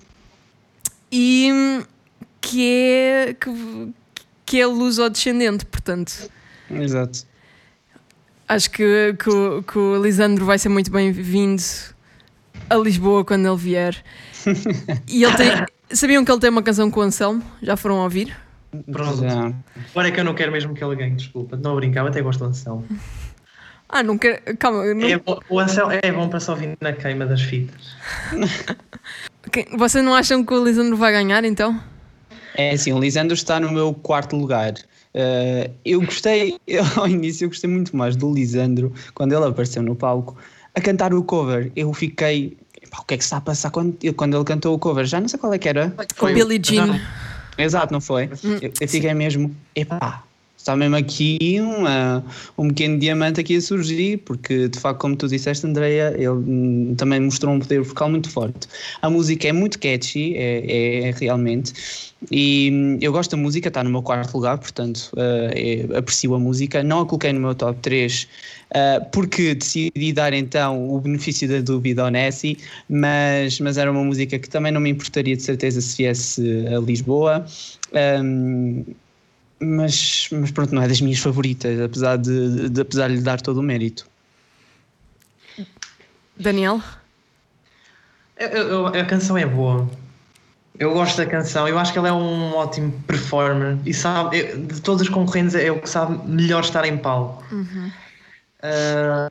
[1.11, 1.81] e
[2.39, 3.89] que é que,
[4.45, 6.29] que é luso-descendente, portanto.
[6.69, 7.25] Exato.
[8.47, 11.61] Acho que, que, o- que o Lisandro vai ser muito bem-vindo
[12.69, 14.03] a Lisboa quando ele vier.
[15.07, 15.47] E ele tem.
[15.95, 17.43] Sabiam que ele tem uma canção com o Anselmo?
[17.61, 18.35] Já foram a ouvir?
[18.89, 19.23] Pronto.
[19.91, 21.57] Agora é que eu não quero mesmo que ele ganhe, desculpa.
[21.57, 22.85] Não brincava, até gosto do Anselmo.
[23.91, 24.55] Ah, não quero.
[24.57, 27.41] Calma, eu não- É bom- o Anselmo é bom para só ouvir na queima das
[27.41, 27.93] fitas.
[29.77, 31.77] vocês não acham que o Lisandro vai ganhar então?
[32.55, 34.73] É assim, o Lisandro está no meu quarto lugar.
[35.13, 39.81] Uh, eu gostei, eu, ao início, eu gostei muito mais do Lisandro quando ele apareceu
[39.83, 40.37] no palco
[40.73, 41.69] a cantar o cover.
[41.75, 44.73] Eu fiquei, "Epá, o que é que se está a passar quando, quando ele cantou
[44.73, 45.05] o cover?
[45.05, 45.93] Já não sei qual é que era.
[46.17, 46.97] Com o Billie Jean.
[47.57, 48.29] Exato, não foi?
[48.61, 50.23] Eu, eu fiquei mesmo, epá,
[50.61, 52.23] está mesmo aqui uma,
[52.57, 56.95] um pequeno diamante aqui a surgir, porque de facto, como tu disseste, Andreia, ele hum,
[56.97, 58.67] também mostrou um poder vocal muito forte.
[59.01, 61.73] A música é muito catchy, é, é realmente,
[62.29, 66.35] e hum, eu gosto da música, está no meu quarto lugar, portanto, eh, é- aprecio
[66.35, 66.83] a música.
[66.83, 68.27] Não a coloquei no meu top 3,
[68.71, 74.01] Uh, porque decidi dar então o benefício da dúvida ao Nessie, mas, mas era uma
[74.01, 77.45] música que também não me importaria de certeza se viesse a Lisboa.
[78.23, 78.85] Um,
[79.61, 83.39] mas, mas pronto, não é das minhas favoritas, apesar de, de- apesar de lhe dar
[83.39, 84.07] todo o mérito.
[86.37, 86.81] Daniel?
[88.37, 89.87] Eu- eu- a canção é boa.
[90.79, 91.67] Eu gosto da canção.
[91.67, 93.77] Eu acho que ele é um ótimo performer.
[93.85, 97.43] E sabe, eu- de todos os concorrentes, é o que sabe melhor estar em palco.
[98.63, 99.27] Ah,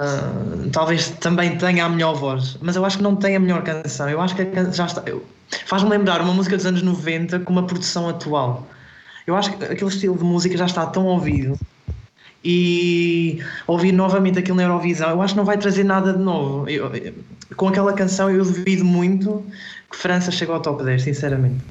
[0.72, 4.08] talvez também tenha a melhor voz, mas eu acho que não tem a melhor canção.
[4.08, 5.02] Eu acho que a can- já está.
[5.66, 8.66] Faz-me lembrar uma música dos anos 90 com uma produção atual.
[9.30, 11.56] Eu acho que aquele estilo de música já está tão ouvido
[12.44, 16.68] e ouvir novamente aquilo na Eurovisão, eu acho que não vai trazer nada de novo.
[16.68, 17.14] Eu- eu-
[17.56, 19.44] com aquela canção, eu duvido muito
[19.90, 21.62] que França chegue ao top 10, sinceramente.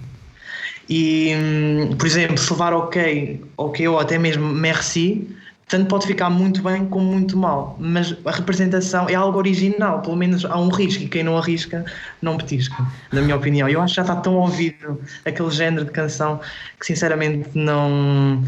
[0.88, 5.28] E, hum, por exemplo, se levar ok, ok ou até mesmo merci,
[5.70, 7.78] tanto pode ficar muito bem como muito mal.
[7.80, 11.86] Mas a representação é algo original, pelo menos há um risco, e quem não arrisca,
[12.22, 12.76] não petisca,
[13.14, 13.70] na minha opinião.
[13.70, 16.42] Eu acho que já está tão ouvido aquele género de canção
[16.80, 18.44] que sinceramente não,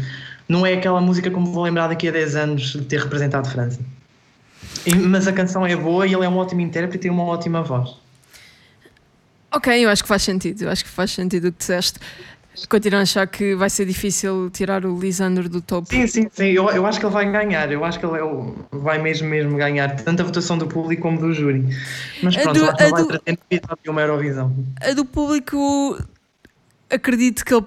[0.48, 3.80] não é aquela música como vou lembrar daqui a 10 anos de ter representado França.
[4.84, 7.24] E- mas a canção é boa e ele é um ótimo intérprete e tem uma
[7.24, 7.96] ótima voz.
[9.54, 10.62] Ok, eu acho que faz sentido.
[10.62, 12.00] Eu acho que faz sentido o que disseste.
[12.68, 15.88] Continuo a achar que vai ser difícil tirar o Lisandro do topo.
[15.88, 16.46] Sim, sim, sim.
[16.48, 17.72] Eu, eu acho que ele vai ganhar.
[17.72, 19.96] Eu acho que ele é o- vai mesmo, mesmo ganhar.
[19.96, 21.64] Tanto a votação do público como do júri.
[22.22, 23.38] Mas pronto, do- acho ele a vai do- trazer
[23.82, 24.54] de uma Eurovisão.
[24.80, 25.98] A do público,
[26.90, 27.64] acredito que ele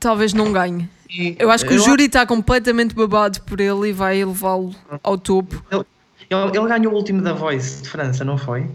[0.00, 0.88] talvez não ganhe.
[1.10, 4.74] E Eu acho que o eu júri está completamente babado por ele e vai levá-lo
[5.02, 5.62] ao topo.
[5.70, 5.84] Ele,
[6.30, 8.66] ele ganhou o último da Voice de França, não foi?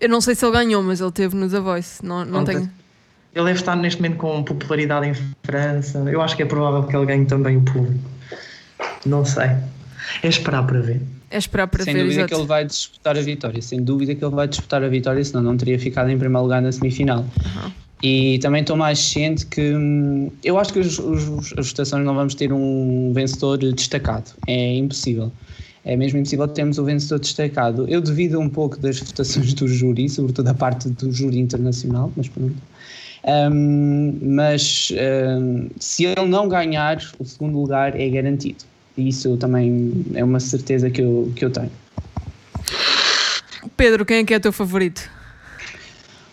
[0.00, 2.04] Eu não sei se ele ganhou, mas ele teve no The Voice.
[2.04, 2.46] Não, não Pronto.
[2.46, 2.70] tenho.
[3.36, 5.98] Ele deve estar neste momento com popularidade em França.
[6.10, 8.00] Eu acho que é provável que ele ganhe também o público.
[9.04, 9.50] Não sei.
[10.22, 11.02] É esperar para ver.
[11.30, 12.34] É esperar para sem ver, dúvida exato.
[12.34, 15.42] que ele vai disputar a vitória, sem dúvida que ele vai disputar a vitória, senão
[15.42, 17.26] não teria ficado em primeiro lugar na semifinal.
[18.02, 22.14] E também estou mais ciente que hum, eu acho que os, os- as votações não
[22.14, 25.30] vamos ter um vencedor destacado, é impossível.
[25.84, 27.84] É mesmo impossível termos o vencedor destacado.
[27.88, 32.28] Eu devido um pouco das votações do júri, sobretudo a parte do júri internacional, mas
[32.28, 32.54] pronto.
[33.26, 38.64] Hum, mas hum, se ele não ganhar, o segundo lugar é garantido.
[38.96, 41.72] E isso também é uma certeza que eu, que eu tenho.
[43.76, 45.10] Pedro, quem é que é o teu favorito?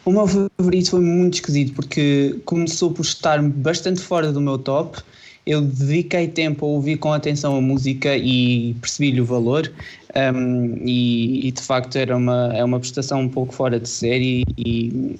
[0.05, 4.99] O meu favorito foi muito esquisito porque começou por estar bastante fora do meu top.
[5.45, 9.71] Eu dediquei tempo a ouvir com atenção a música e percebi-lhe o valor.
[10.15, 14.45] um, e, e, de facto era uma, é uma prestação um pouco fora de série
[14.57, 15.19] e,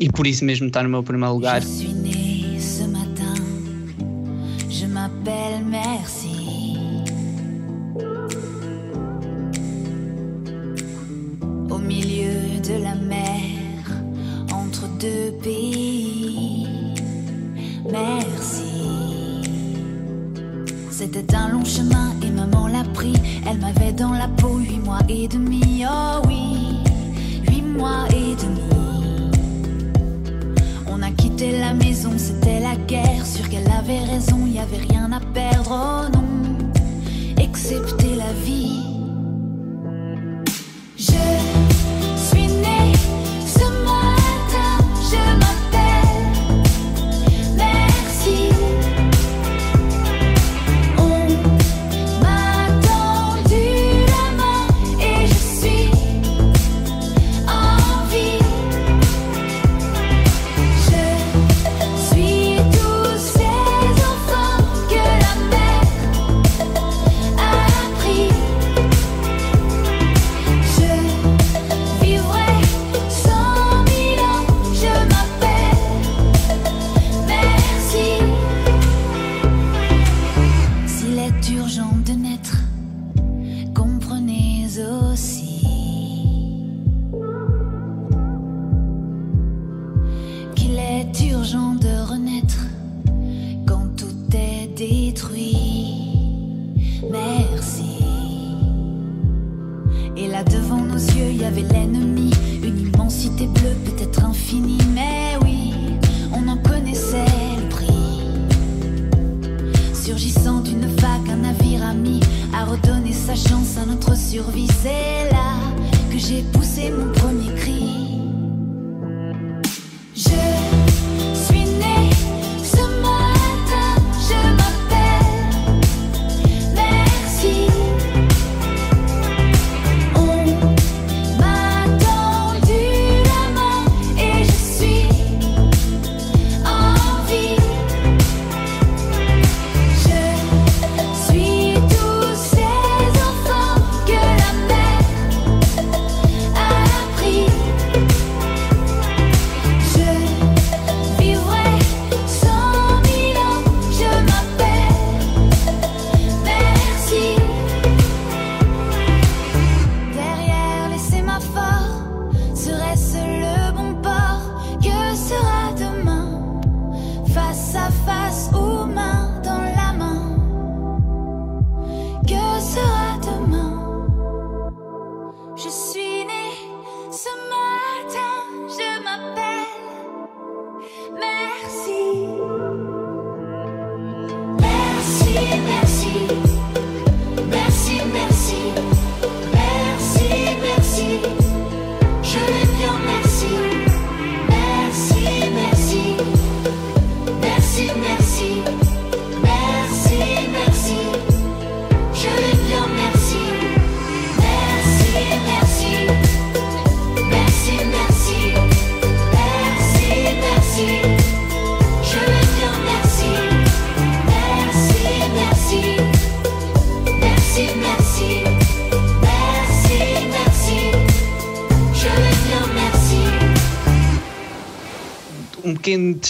[0.00, 1.60] e por isso mesmo está no meu primeiro lugar.
[12.68, 13.27] De la mer,
[21.10, 23.14] C'était un long chemin et maman l'a pris.
[23.48, 25.82] Elle m'avait dans la peau huit mois et demi.
[25.88, 26.80] Oh oui,
[27.48, 28.60] huit mois et demi.
[30.86, 33.24] On a quitté la maison, c'était la guerre.
[33.24, 35.70] Sûr qu'elle avait raison, y avait rien à perdre.
[35.72, 35.97] Oh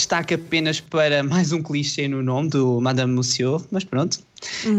[0.09, 4.19] destaque apenas para mais um clichê no nome do Madame Monsieur, mas pronto.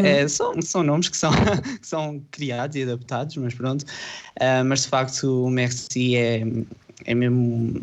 [0.00, 1.30] É, são, são nomes que são,
[1.80, 3.84] que são criados e adaptados, mas pronto.
[4.40, 6.42] Ah, mas de facto o Merci é,
[7.04, 7.80] é mesmo.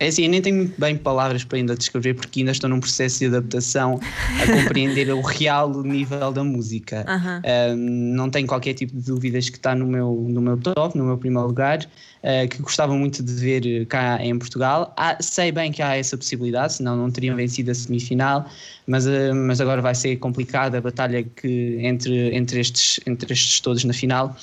[0.00, 2.78] É assim, eu nem tenho muito bem palavras para ainda descrever porque ainda estou num
[2.78, 3.98] processo de adaptação
[4.40, 7.04] a compreender o real nível da música.
[7.38, 11.04] Uh, não tenho qualquer tipo de dúvidas que está no meu, no meu top, no
[11.04, 14.94] meu primeiro lugar, uh, que gostava muito de ver cá em Portugal.
[14.96, 18.48] Há- sei bem que há essa possibilidade, senão não teriam vencido a semifinal,
[18.86, 23.58] mas, uh, mas agora vai ser complicada a batalha que, entre, entre, estes, entre estes
[23.58, 24.36] todos na final.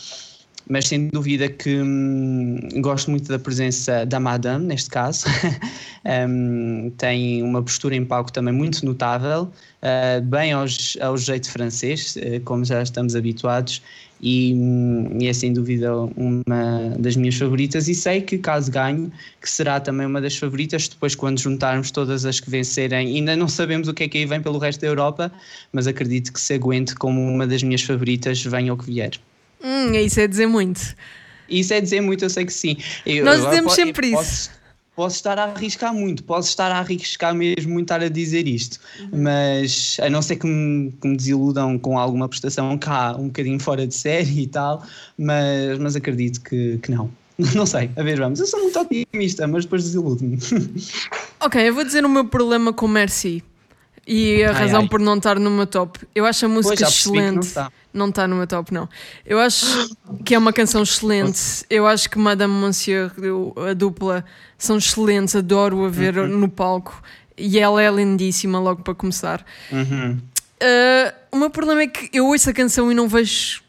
[0.68, 5.26] Mas sem dúvida que hum, gosto muito da presença da Madame, neste caso.
[6.08, 9.52] Hum, tem uma postura em palco também muito notável,
[9.82, 13.82] uh, bem aos, ao jeito francês, uh, como já estamos habituados,
[14.22, 17.88] e, hum, e é sem dúvida uma das minhas favoritas.
[17.88, 19.12] E sei que, caso ganhe,
[19.42, 23.08] que será também uma das favoritas, depois, quando juntarmos todas as que vencerem.
[23.16, 25.32] Ainda não sabemos o que é que aí vem pelo resto da Europa,
[25.74, 29.20] mas acredito que se aguente como uma das minhas favoritas, venha o que vier.
[29.64, 30.96] Hum, isso é dizer muito.
[31.50, 32.78] Isso é dizer muito, eu sei que sim.
[33.06, 34.52] Eu, Nós dizemos sempre posso, isso.
[34.96, 38.80] Posso estar a arriscar muito, posso estar a arriscar mesmo muito estar a dizer isto,
[39.00, 39.10] Uhum.
[39.24, 43.60] mas a não ser que me, que me desiludam com alguma prestação cá, um bocadinho
[43.60, 44.86] fora de série e tal,
[45.18, 47.12] mas, mas acredito que, que não.
[47.54, 48.40] Não sei, a ver, vamos.
[48.40, 50.38] Eu sou muito otimista, mas depois desiludo-me.
[51.42, 53.44] Ok, eu vou dizer o meu problema com Merci.
[54.08, 54.88] E a Ai, razão ai.
[54.88, 56.00] por não estar no meu top.
[56.14, 57.44] Eu acho a música Pois, excelente.
[57.44, 57.72] está.
[57.92, 58.88] Não está no meu top, não.
[59.26, 59.66] Eu acho
[60.24, 61.66] que é uma canção excelente.
[61.70, 64.24] Eu acho que Madame Monsieur, eu- a dupla,
[64.58, 65.36] são excelentes.
[65.36, 66.28] Adoro a ver Uhum.
[66.28, 67.02] no palco.
[67.38, 69.44] E ela é lindíssima, logo para começar.
[69.72, 70.12] Uhum.
[70.62, 73.62] Uh, o meu problema é que eu ouço a canção e não vejo,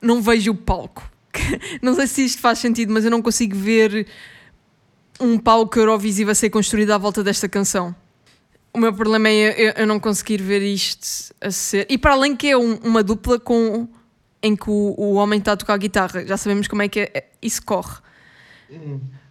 [0.00, 1.08] não vejo o palco.
[1.82, 4.06] não sei se isto faz sentido, mas eu não consigo ver
[5.18, 7.94] um palco Eurovisivo a ser construído à volta desta canção.
[8.72, 11.86] O meu problema é eu, eu não conseguir ver isto a ser.
[11.90, 13.88] E para além que é um- uma dupla com
[14.42, 17.28] em que o, o homem está a tocar guitarra, já sabemos como é que é-
[17.42, 17.98] isso corre.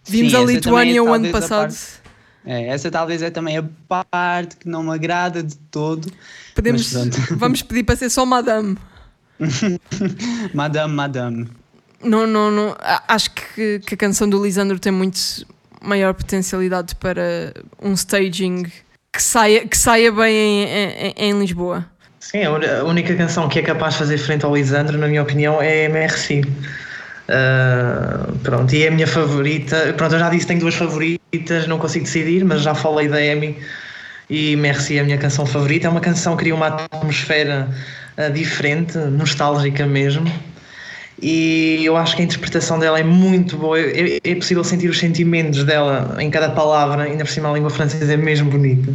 [0.05, 1.75] Vimos Sim, a também é Lituânia o ano a passado.
[2.45, 3.63] É, essa talvez é também a
[4.09, 6.11] parte que não me agrada de todo.
[6.55, 6.91] Podemos,
[7.37, 8.77] vamos pedir para ser só Madame.
[10.53, 11.47] Madame, madame.
[12.03, 12.75] Não, não, não.
[12.79, 15.19] a- Acho que, que a canção do Lisandro tem muito
[15.81, 18.63] maior potencialidade para um staging
[19.11, 20.67] que saia, que saia bem em,
[21.07, 21.85] em, em Lisboa.
[22.19, 25.61] Sim, a única canção que é capaz de fazer frente ao Lisandro, na minha opinião,
[25.61, 26.41] é Merci.
[27.29, 29.93] Ah, pronto, e é a minha favorita.
[29.95, 33.17] Pronto, eu já disse que tenho duas favoritas, não consigo decidir, mas já falei da
[33.17, 33.57] Amy
[34.29, 35.87] e Merci é a minha canção favorita.
[35.87, 37.69] É uma canção que cria uma atmosfera
[38.17, 40.31] ah, diferente, nostálgica mesmo.
[41.21, 43.79] E eu acho que a interpretação dela é muito boa.
[43.79, 47.69] É, é possível sentir os sentimentos dela em cada palavra, ainda por cima a língua
[47.69, 48.93] francesa é mesmo bonita.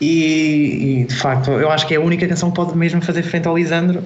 [0.00, 3.22] E, e, de facto, eu acho que é a única canção que pode mesmo fazer
[3.22, 4.02] frente ao Lisandro.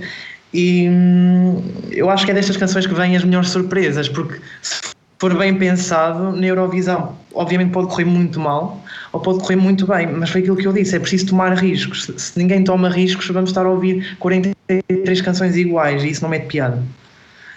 [0.53, 4.81] E hum, eu acho que é destas canções que vêm as melhores surpresas, porque se
[5.19, 8.83] for bem pensado, na Eurovisão, obviamente pode correr muito mal
[9.13, 12.05] ou pode correr muito bem, mas foi aquilo que eu disse: é preciso tomar riscos.
[12.05, 16.31] Se, se ninguém toma riscos, vamos estar a ouvir 43 canções iguais e isso não
[16.31, 16.83] mete piada.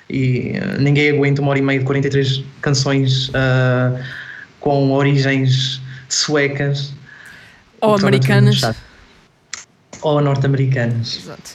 [0.10, 4.04] E uh, ninguém aguenta uma hora e meia de 43 canções uh,
[4.60, 6.94] com origens suecas
[7.84, 8.62] ou americanas.
[10.02, 11.18] Ou norte-americanas.
[11.18, 11.52] Exato.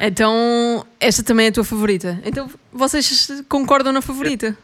[0.00, 2.20] Então, esta também é a tua favorita.
[2.24, 4.56] Então, vocês concordam na favorita?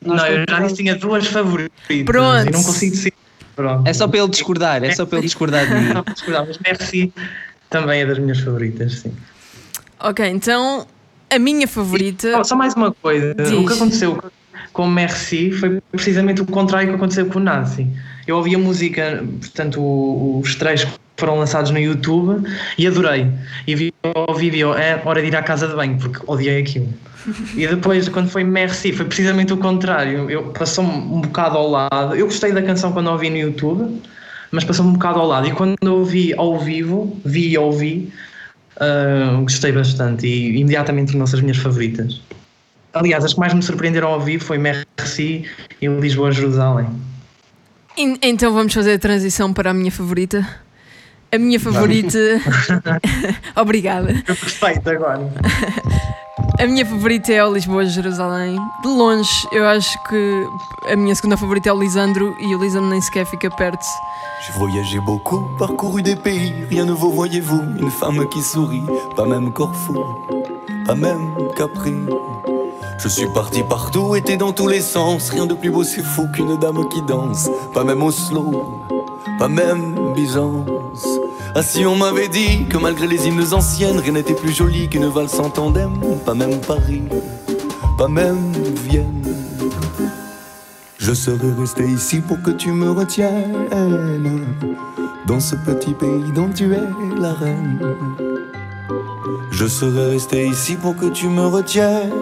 [0.00, 2.02] Não, eu já disse tinha duas favoritas.
[2.04, 2.48] Pronto.
[2.48, 3.27] E não consigo decidir.
[3.58, 3.88] Pronto.
[3.88, 5.92] É só para ele discordar, é só para ele discordar de mim.
[5.92, 7.12] Não, discordar, mas Merci
[7.68, 9.12] também é das minhas favoritas, sim.
[9.98, 10.86] Ok, então
[11.28, 12.30] a minha favorita.
[12.34, 13.34] Só, só mais uma coisa.
[13.34, 13.50] Diz.
[13.50, 14.22] O que aconteceu
[14.72, 17.84] com o Merci foi precisamente o contrário que aconteceu com o Nazi.
[18.28, 19.80] Eu ouvi a música, portanto,
[20.40, 22.48] os três que foram lançados no YouTube
[22.78, 23.26] e adorei.
[23.66, 26.94] E vi o vídeo, é hora de ir à casa de banho, porque odiei aquilo.
[27.56, 30.30] E depois, quando foi Merci, foi precisamente o contrário.
[30.30, 32.14] Eu passou-me um bocado ao lado.
[32.14, 34.00] Eu gostei da canção quando a ouvi no YouTube,
[34.50, 35.46] mas passou-me um bocado ao lado.
[35.46, 38.12] E quando eu ouvi ao vivo, vi e ouvi,
[38.80, 42.20] ah, gostei bastante e imediatamente tornou-se as minhas favoritas.
[42.94, 45.44] Aliás, as que mais me surpreenderam ao vivo foi Merci
[45.80, 46.88] e Lisboa-Jerusalém.
[47.96, 50.46] En- Então vamos fazer a transição para a minha favorita.
[51.30, 52.18] A minha favorita.
[53.54, 54.14] Obrigada.
[54.24, 55.30] Perfeito agora.
[56.58, 58.56] A minha favorita é o Lisboa-Jerusalém.
[58.82, 60.48] De longe, eu acho que
[60.90, 63.84] a minha segunda favorita é o Lisandro e o Lisandro nem sequer fica perto.
[64.46, 68.84] J'ai voyagé beaucoup, parcouru des pays, rien ne vaut, voyez-vous, une femme qui sourit,
[69.16, 69.94] pas même Corfou,
[70.86, 71.94] pas même Capri.
[72.98, 76.26] Je suis parti partout, été dans tous les sens, rien de plus beau, c'est fou
[76.34, 78.80] qu'une dame qui danse, pas même Oslo,
[79.38, 81.06] pas même Byzance.
[81.54, 85.06] Ah si on m'avait dit que malgré les hymnes anciennes, rien n'était plus joli qu'une
[85.06, 85.92] valse en tandem,
[86.24, 87.02] pas même Paris,
[87.96, 88.52] pas même
[88.88, 89.34] Vienne.
[90.98, 93.68] Je serais resté ici pour que tu me retiennes.
[95.26, 97.78] Dans ce petit pays dont tu es la reine.
[99.50, 102.12] Je serais resté ici pour que tu me retiennes.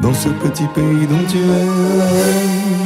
[0.00, 2.83] Dans ce petit pays dont tu es la reine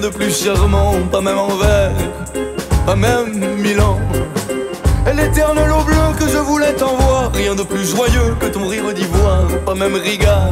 [0.00, 1.92] rien de plus charmant Pas même Anvers,
[2.86, 3.98] pas même Milan
[5.06, 8.92] Et l'éternel eau bleue que je voulais t'envoie Rien de plus joyeux que ton rire
[8.94, 10.50] d'ivoire Pas même Riga,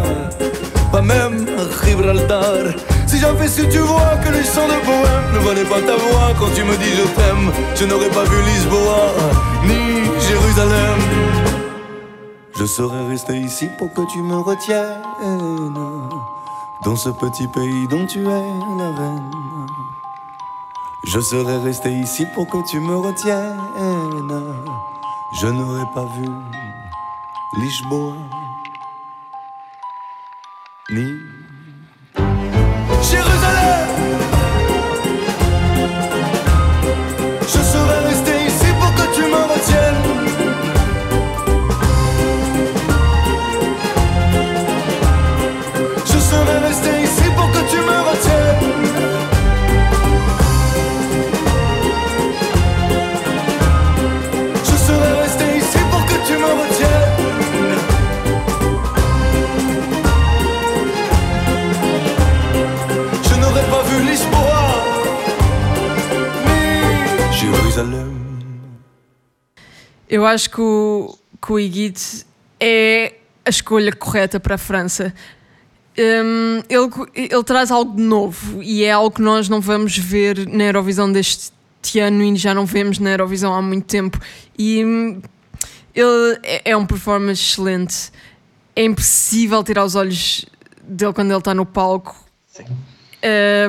[0.92, 1.46] pas même
[1.84, 2.74] Gibraltar.
[3.06, 6.32] Si j'avais su tu vois que les chants de poème Ne valaient pas ta voix
[6.38, 7.50] quand tu me dis je t'aime.
[7.74, 9.14] Je n'aurais pas vu Lisboa,
[9.64, 11.00] ni Jérusalem.
[12.58, 14.98] Je serais resté ici pour que tu me retiennes
[16.84, 19.30] Dans ce petit pays dont tu es la reine
[21.04, 23.58] Je serais resté ici pour que tu me retiennes.
[25.40, 26.28] Je n'aurais pas vu
[27.58, 28.14] Lisboa
[30.90, 31.04] Ni
[33.02, 33.87] Jérusalem
[70.08, 72.26] Eu acho que o, que o Higuite
[72.58, 73.14] é
[73.44, 75.14] a escolha correta para a França.
[75.98, 80.64] Hum, ele, ele traz algo novo e é algo que nós não vamos ver na
[80.64, 81.52] Eurovisão deste
[82.00, 84.18] ano e já não vemos na Eurovisão há muito tempo.
[84.58, 85.20] E hum,
[85.94, 88.10] ele é, é um performance excelente.
[88.74, 90.44] É impossível tirar os olhos
[90.82, 92.16] dele quando ele está no palco.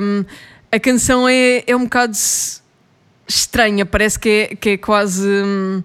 [0.01, 0.25] Hum,
[0.71, 2.15] a canção é, é um bocado
[3.29, 5.83] estranha, parece que é, que é quase hum,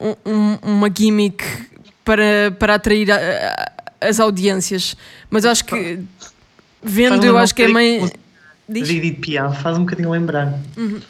[0.00, 1.44] um- um- uma gimmick
[2.04, 4.96] para, para atrair a- a- as audiências.
[5.28, 5.98] Mas acho que
[6.82, 8.10] vendo, eu acho que é meio.
[8.68, 10.58] Edith Piaf, faz um bocadinho lembrar.
[10.78, 11.02] E,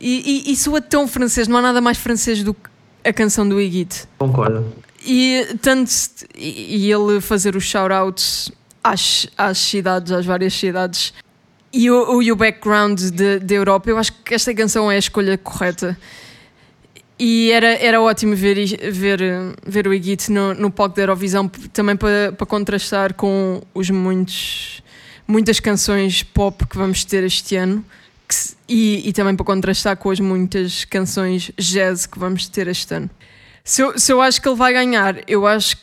[0.00, 2.68] E, e, e soa tão francês, não há nada mais francês do que
[3.04, 4.04] a canção do Igit.
[4.18, 4.74] Concordo.
[5.06, 5.90] E tanto
[6.36, 8.50] e ele fazer os shout-outs
[8.82, 11.12] às, às cidades, às várias cidades,
[11.74, 13.00] e o, e o background
[13.42, 15.98] da Europa, eu acho que esta canção é a escolha correta.
[17.18, 18.56] E era, era ótimo ver,
[18.92, 19.20] ver,
[19.66, 24.82] ver o Igit no, no palco da Eurovisão, também para, para contrastar com os muitos,
[25.26, 27.84] muitas canções pop que vamos ter este ano.
[28.68, 33.10] E, e também para contrastar com as muitas canções jazz que vamos ter este ano.
[33.62, 35.76] Se eu, se eu acho que ele vai ganhar, eu acho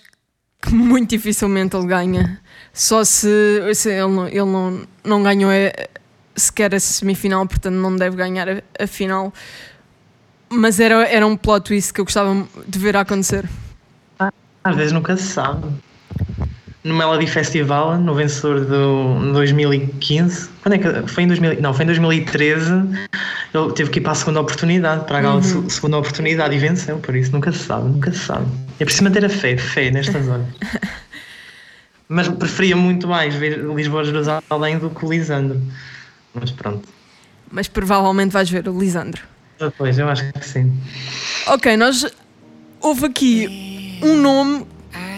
[0.62, 2.42] que muito dificilmente ele ganha.
[2.74, 3.28] Só se,
[3.76, 5.90] se ele, não, ele não, não ganhou a,
[6.36, 9.34] sequer a semifinal, portanto não deve ganhar a, a, final.
[10.50, 13.48] Mas era, era um plot twist que eu gostava de ver acontecer.
[14.64, 15.68] Às vezes nunca se sabe.
[16.84, 21.84] No Melody Festival, no vencedor do 2015, quando é que foi em 2000, não, foi
[21.84, 22.72] em 2013,
[23.54, 25.70] ele teve que ir para a segunda oportunidade, para a uhum.
[25.70, 28.48] segunda oportunidade e venceu, por isso nunca se sabe, nunca se sabe.
[28.80, 30.48] É preciso manter a fé, fé nestas horas.
[32.14, 35.62] Mas preferia muito mais ver Lisboa-Jerusalém do que o Lisandro.
[36.34, 36.86] Mas pronto.
[37.50, 39.22] Mas provavelmente vais ver o Lisandro.
[39.62, 40.78] Ah, pois, eu acho que sim.
[41.48, 42.06] Ok, nós.
[42.82, 44.66] Houve aqui um nome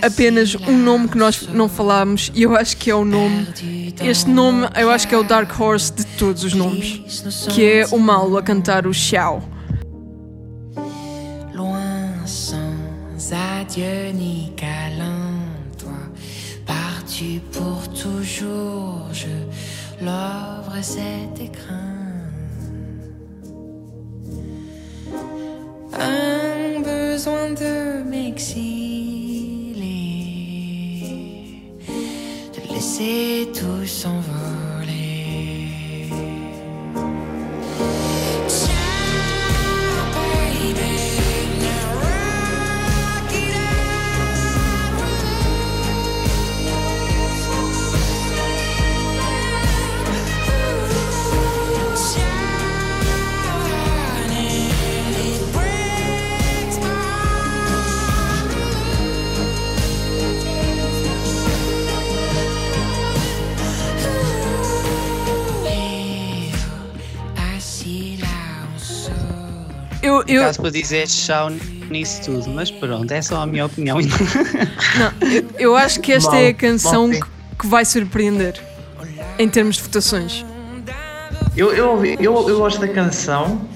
[0.03, 3.47] apenas um nome que nós não falámos e eu acho que é o nome.
[3.99, 7.87] Este nome eu acho que é o Dark Horse de todos os nomes, que é
[7.87, 9.41] o Malo a cantar o Xiao.
[11.55, 15.22] Loin sans adieu ni câlin,
[17.51, 19.27] pour toujours, je
[20.01, 21.91] l'ouvre cet écrin.
[25.93, 29.03] Un besoin de m'exiler
[32.71, 34.72] laisser tout s'envoler.
[70.33, 70.43] Eu.
[70.43, 71.49] Caso para dizer chau
[71.89, 73.99] nisso tudo, mas pronto, é só a minha opinião.
[73.99, 77.21] Não, eu, eu acho que esta mal, é a canção que,
[77.59, 78.59] que, vai surpreender
[79.37, 80.45] em termos de votações.
[81.55, 83.67] Eu, eu, eu, eu gosto da canção,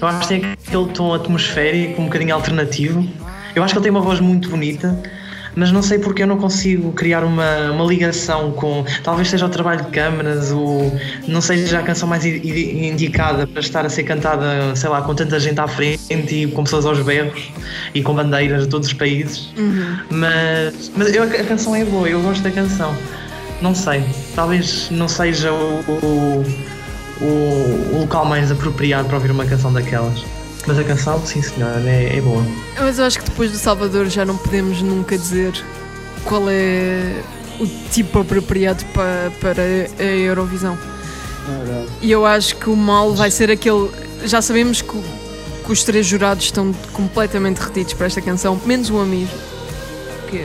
[0.00, 3.08] eu acho que tem aquele tom atmosférico, um bocadinho alternativo.
[3.54, 5.00] Eu acho que ele tem uma voz muito bonita
[5.58, 8.84] mas não sei porque eu não consigo criar uma, uma ligação com.
[9.02, 10.96] Talvez seja o trabalho de câmaras, ou
[11.26, 15.40] não seja a canção mais indicada para estar a ser cantada, sei lá, com tanta
[15.40, 17.50] gente à frente e com pessoas aos berros
[17.92, 19.52] e com bandeiras de todos os países.
[19.58, 19.98] Uhum.
[20.10, 22.94] Mas, mas eu, a canção é boa, eu gosto da canção.
[23.60, 24.04] Não sei,
[24.36, 26.44] talvez não seja o, o,
[27.20, 30.37] o, o local mais apropriado para ouvir uma canção daquelas.
[30.68, 32.44] Mas a canção, sim senhor, é, é boa.
[32.78, 35.54] Mas eu acho que depois do Salvador já não podemos nunca dizer
[36.24, 37.22] qual é
[37.58, 40.78] o tipo apropriado para, para a Eurovisão.
[41.48, 43.90] É e eu acho que o mal vai ser aquele.
[44.24, 44.92] Já sabemos que,
[45.64, 49.30] que, os três jurados estão completamente retidos para esta canção, menos o amigo.
[50.28, 50.44] Que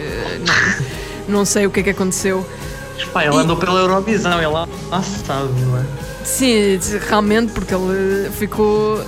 [1.27, 2.47] não, não sei o que é que aconteceu.
[3.11, 3.39] Pá, ele e...
[3.39, 5.83] andou pela Eurovisão, ele lá, lá sabe, não é?
[6.23, 9.03] Sim, realmente, porque ele ficou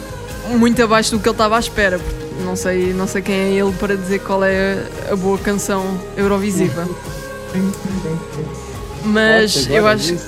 [0.52, 2.00] muito abaixo do que ele estava à espera.
[2.44, 6.88] Não sei, não sei quem é ele para dizer qual é a boa canção Eurovisiva.
[9.04, 10.16] Mas eu acho.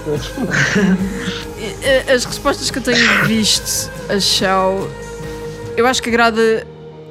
[2.13, 4.87] As respostas que eu tenho visto a Shao,
[5.75, 6.65] eu acho que agrada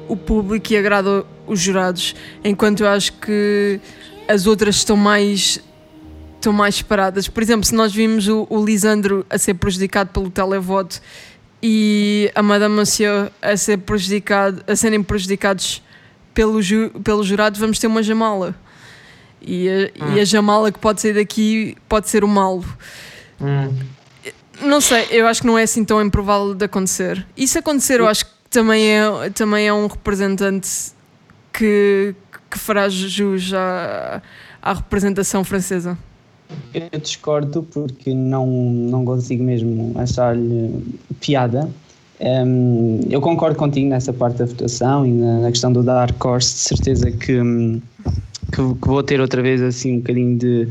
[0.07, 3.79] o público e agrada os jurados, enquanto eu acho que
[4.27, 5.59] as outras estão mais
[6.35, 7.27] estão mais separadas.
[7.27, 11.01] Por exemplo, se nós vimos o, o Lisandro a ser prejudicado pelo televoto
[11.61, 15.81] e a Madame Monsieur a, ser prejudicado, a serem prejudicados
[16.33, 18.55] pelo, ju, pelo jurado, vamos ter uma jamala.
[19.41, 20.15] E a, hum.
[20.15, 22.63] e a jamala que pode sair daqui pode ser o malo.
[23.41, 23.73] Hum.
[24.61, 27.25] Não sei, eu acho que não é assim tão improvável de acontecer.
[27.35, 30.69] E se acontecer, eu acho que também é, também é um representante
[31.53, 32.15] que,
[32.49, 34.21] que fará jus à,
[34.61, 35.97] à representação francesa.
[36.73, 40.83] Eu discordo porque não, não consigo mesmo achar-lhe
[41.19, 41.69] piada.
[42.19, 46.53] Um, eu concordo contigo nessa parte da votação e na, na questão do Dark Horse,
[46.53, 47.37] de certeza que,
[48.51, 50.67] que, que, vou ter outra vez assim um bocadinho de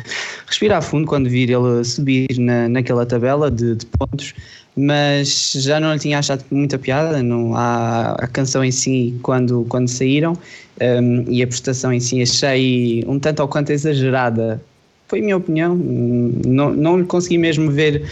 [0.46, 4.34] respirar fundo quando vir ele subir na, naquela tabela de, de pontos.
[4.76, 9.64] mas já não lhe tinha achado muita piada não, a, a canção em si quando,
[9.68, 10.36] quando saíram
[10.80, 14.60] um, e a prestação em si achei um tanto ou quanto exagerada.
[15.08, 18.02] Foi a minha opinião, não, não consegui mesmo ver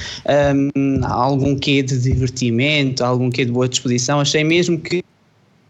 [0.55, 5.03] um, algum quê de divertimento, algum quê de boa disposição, achei mesmo que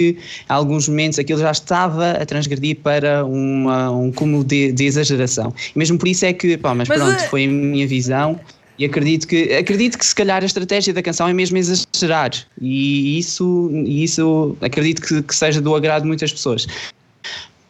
[0.00, 0.16] em
[0.48, 5.54] alguns momentos aquilo já estava a transgredir para uma, um cúmulo de, de, exageração.
[5.74, 7.28] E mesmo por isso é que, pá, mas, mas pronto, é...
[7.28, 8.38] foi a minha visão.
[8.76, 12.32] E acredito que, acredito que se calhar a estratégia da canção é mesmo exagerar.
[12.60, 16.66] E isso, isso acredito que, que seja do agrado de muitas pessoas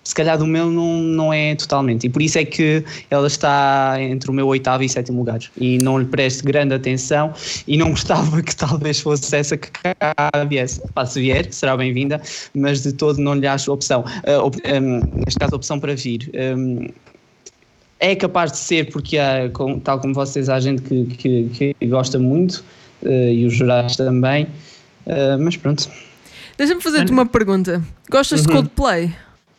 [0.05, 2.07] se calhar do meu não, não é totalmente.
[2.07, 5.41] E por isso é que ela está entre o meu oitavo e sétimo lugar.
[5.57, 7.33] E não lhe presto grande atenção
[7.67, 10.15] e não gostava que talvez fosse essa que cá
[10.49, 10.81] viesse.
[10.93, 12.21] Pá, se vier, será bem-vinda,
[12.55, 14.05] mas de todo não lhe acho opção.
[14.29, 16.31] Uh, op, um, neste caso, opção para vir.
[16.57, 16.89] Um,
[17.99, 21.87] é capaz de ser, porque há, com, tal como vocês, há gente que, que, que
[21.87, 22.63] gosta muito
[23.03, 24.45] uh, e os jurados também,
[25.07, 25.89] uh, mas pronto.
[26.59, 27.83] Deixa-me fazer-te uma pergunta.
[28.11, 28.47] Gostas uhum.
[28.47, 29.15] de Coldplay?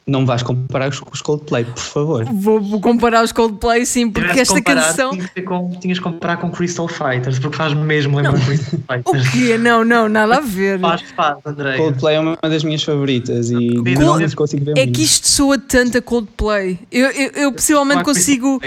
[0.07, 2.25] Não vais comparar com os Coldplay, por favor.
[2.25, 5.09] Vou, comparar os Coldplay, sim, porque esta canção.
[5.09, 9.27] Tinhas, com, tinhas que comparar com Crystal Fighters, porque faz mesmo lembrar Crystal Fighters.
[9.27, 9.57] O quê?
[9.57, 10.79] Não, não, nada a ver.
[10.79, 11.77] Faz, faz, André.
[11.77, 14.95] Coldplay é uma das minhas favoritas e não consigo ver É muito.
[14.95, 16.79] que isto soa tanto a Coldplay.
[16.91, 18.61] Eu, eu, eu possivelmente consigo,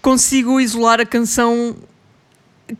[0.00, 1.76] consigo isolar a canção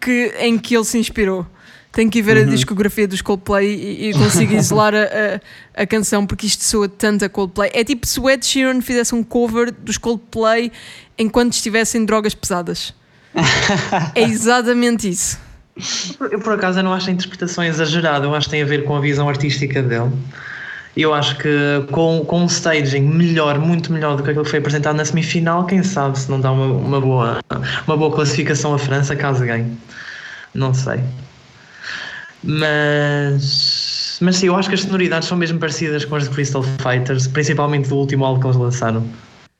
[0.00, 1.44] que, em que ele se inspirou.
[1.92, 2.42] Tenho que ir ver uhum.
[2.44, 6.88] a discografia dos Coldplay e, e consigo isolar a, a, a, canção porque isto soa
[6.88, 7.70] tanto a Coldplay.
[7.74, 10.70] É tipo se o Ed Sheeran fizesse um cover dos Coldplay
[11.18, 12.94] enquanto estivessem drogas pesadas.
[14.14, 15.38] é exatamente isso.
[16.30, 18.84] Eu, por acaso, eu não acho a interpretação exagerada, eu acho que tem a ver
[18.84, 20.10] com a visão artística dele.
[20.96, 21.48] Eu acho que
[21.90, 25.64] com, com um staging melhor, muito melhor do que aquilo que foi apresentado na semifinal,
[25.64, 27.38] quem sabe se não dá uma, uma, boa,
[27.86, 29.78] uma boa classificação à França caso ganhe.
[30.52, 31.00] Não sei.
[32.42, 36.62] Mas, mas sim, eu acho que as sonoridades são mesmo parecidas com as de Crystal
[36.62, 39.06] Fighters, principalmente do último álbum que eles lançaram.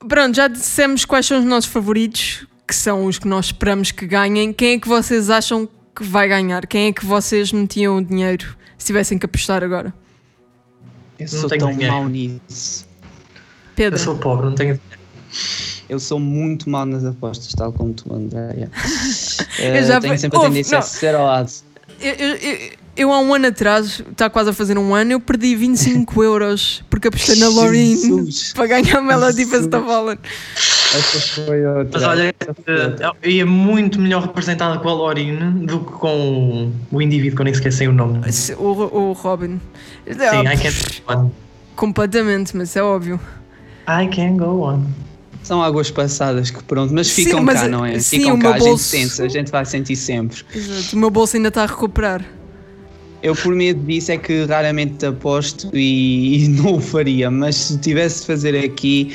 [0.09, 4.07] Pronto, já dissemos quais são os nossos favoritos, que são os que nós esperamos que
[4.07, 4.53] ganhem.
[4.53, 6.67] Quem é que vocês acham que vai ganhar?
[6.67, 9.93] Quem é que vocês metiam o dinheiro se tivessem que apostar agora?
[11.19, 11.93] Eu não sou tão dinheiro.
[11.93, 12.87] mau nisso.
[13.77, 13.99] Pedro.
[13.99, 15.01] Eu sou pobre, não tenho dinheiro.
[15.87, 18.69] Eu sou muito mau nas apostas, tal como tu, André.
[19.59, 21.51] eu já tenho sempre a tendência a ser ao lado
[22.01, 25.55] eu, eu, eu, há um ano atrás, está quase a fazer um ano, eu perdi
[25.55, 27.97] 25 euros porque apostei na Loreen
[28.55, 30.11] para ganhar a Melody Festival.
[30.11, 31.89] Essa foi outra.
[31.93, 32.35] Mas olha,
[33.23, 37.45] eu ia muito melhor representada com a Loreen do que com o indivíduo que eu
[37.45, 38.21] nem sequer sei o nome.
[38.59, 39.61] O, o Robin.
[40.07, 40.71] Sim, I can
[41.07, 41.31] go on.
[41.77, 43.21] Completamente, mas é óbvio.
[43.89, 45.10] I can go on.
[45.43, 47.99] São águas passadas que pronto, mas ficam sim, mas, cá, não é?
[47.99, 48.95] Sim, ficam cá, bolso...
[48.95, 50.43] a gente sente, a gente vai sentir sempre.
[50.55, 52.25] Exato, o meu bolso ainda está a recuperar.
[53.23, 57.79] Eu por medo disso é que raramente aposto e, e, não o faria, mas se
[57.79, 59.15] tivesse de fazer aqui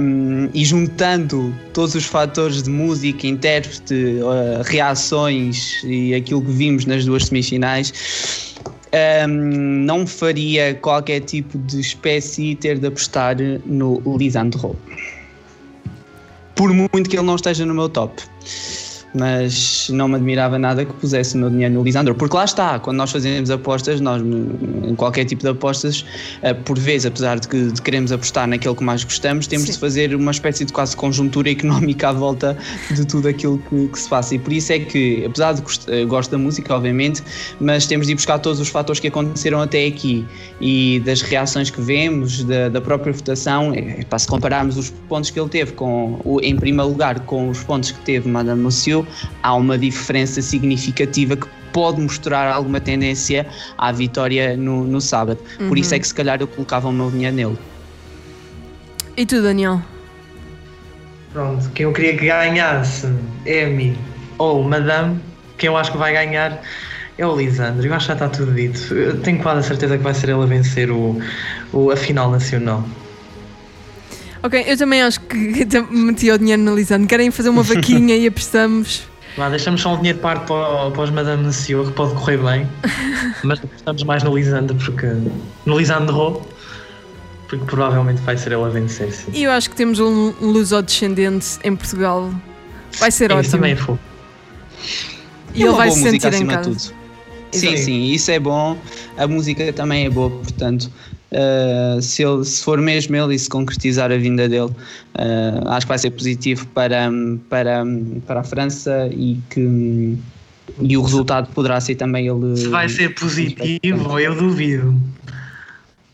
[0.00, 6.86] um, e juntando todos os fatores de música, intérprete, uh, reações e aquilo que vimos
[6.86, 8.56] nas duas semifinais,
[9.28, 9.28] um,
[9.84, 14.76] não faria qualquer tipo de espécie ter de apostar no Lisandro
[16.60, 18.22] por muito que ele não esteja no meu top
[19.14, 22.78] mas não me admirava nada que pusesse o meu dinheiro no Lisandro, porque lá está,
[22.78, 26.04] quando nós fazemos apostas, nós em qualquer tipo de apostas,
[26.42, 29.72] eh, por vezes, apesar de, que, de queremos apostar naquilo que mais gostamos, temos Sim.
[29.72, 32.56] de fazer uma espécie de quase conjuntura económica à volta
[32.90, 36.04] de tudo aquilo que, que se faça, e por isso é que, apesar de eh,
[36.04, 37.22] gosto da música, obviamente,
[37.60, 40.24] mas temos de ir buscar todos os fatores que aconteceram até aqui.
[40.60, 45.30] E das reações que vemos, da, da própria votação, é, para se compararmos os pontos
[45.30, 48.99] que ele teve com, em primeiro lugar com os pontos que teve Madame Monsieur
[49.42, 53.46] há uma diferença significativa que pode mostrar alguma tendência
[53.78, 55.40] à vitória no, no sábado.
[55.60, 55.68] Uhum.
[55.68, 56.00] Por isso é uhum.
[56.00, 57.58] que se calhar eu colocava o meu dinheiro nele.
[59.16, 59.80] E tu, Daniel?
[61.32, 63.06] Pronto, quem eu queria que ganhasse,
[63.46, 63.96] Amy
[64.38, 65.20] ou Madame,
[65.58, 66.60] quem eu acho que vai ganhar
[67.18, 67.86] é o Lisandro.
[67.86, 68.94] Eu acho que já está tudo dito.
[68.94, 71.20] Eu tenho quase a certeza que vai ser ele a vencer o,
[71.72, 72.84] o, a final nacional.
[74.42, 75.36] Ok, eu também acho que
[75.90, 77.06] meti o dinheiro no Lisandro.
[77.06, 79.02] Querem fazer uma vaquinha e apostamos.
[79.38, 82.38] Lá, deixamos só um dinheiro de parte para, para os Madame Monsieur, que pode correr
[82.38, 82.68] bem.
[83.44, 85.06] mas apostamos mais no Lisandro, porque.
[85.64, 86.42] No Lisandro,
[87.48, 89.12] porque provavelmente vai ser ele a vencer.
[89.12, 89.30] Sim.
[89.32, 92.30] E eu acho que temos um luso-descendente em Portugal.
[92.98, 93.42] Vai ser é, ótimo.
[93.42, 93.98] Isso também é fofo.
[95.54, 96.70] E, e ele vai se sentir em casa.
[96.70, 97.00] Tudo.
[97.52, 98.76] Sim, sim, isso é bom.
[99.16, 100.90] A música também é boa, portanto,
[101.32, 105.86] Uh, se, ele, se for mesmo ele e se concretizar a vinda dele, uh, acho
[105.86, 107.08] que vai ser positivo para,
[107.48, 107.84] para,
[108.26, 110.18] para a França e que,
[110.80, 112.56] e o resultado poderá ser também ele.
[112.56, 115.00] Se vai ser positivo, eu duvido.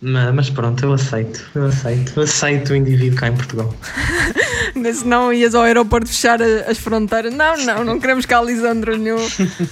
[0.02, 3.74] Mas, mas pronto, eu aceito, eu aceito, eu aceito o indivíduo cá em Portugal.
[4.94, 7.32] Se não ias ao aeroporto fechar as fronteiras.
[7.32, 9.18] Não, não, não queremos cá Lisandro nenhum.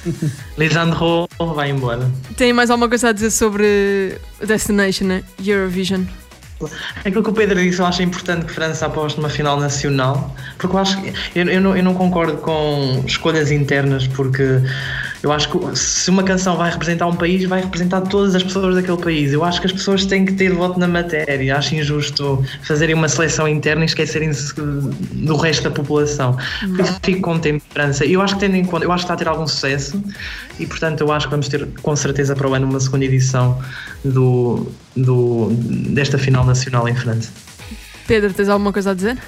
[0.56, 2.10] Lisandro vai embora.
[2.36, 5.24] Tem mais alguma coisa a dizer sobre Destination, né?
[5.44, 6.04] Eurovision?
[7.04, 10.34] Aquilo que o Pedro disse, eu acho importante que a França aposte numa final nacional,
[10.56, 14.60] porque eu acho que eu, eu, não, eu não concordo com escolhas internas, porque
[15.24, 18.74] eu acho que se uma canção vai representar um país, vai representar todas as pessoas
[18.74, 19.32] daquele país.
[19.32, 21.56] Eu acho que as pessoas têm que ter voto na matéria.
[21.56, 26.36] Acho injusto fazerem uma seleção interna e esquecerem-se do resto da população.
[26.60, 27.34] Por isso fico
[27.70, 28.04] França.
[28.04, 30.02] E eu acho que tendo em conta, eu acho que está a ter algum sucesso
[30.60, 33.58] e portanto eu acho que vamos ter com certeza para o ano uma segunda edição
[34.04, 35.48] do, do,
[35.88, 37.30] desta final nacional em França.
[38.06, 39.18] Pedro, tens alguma coisa a dizer?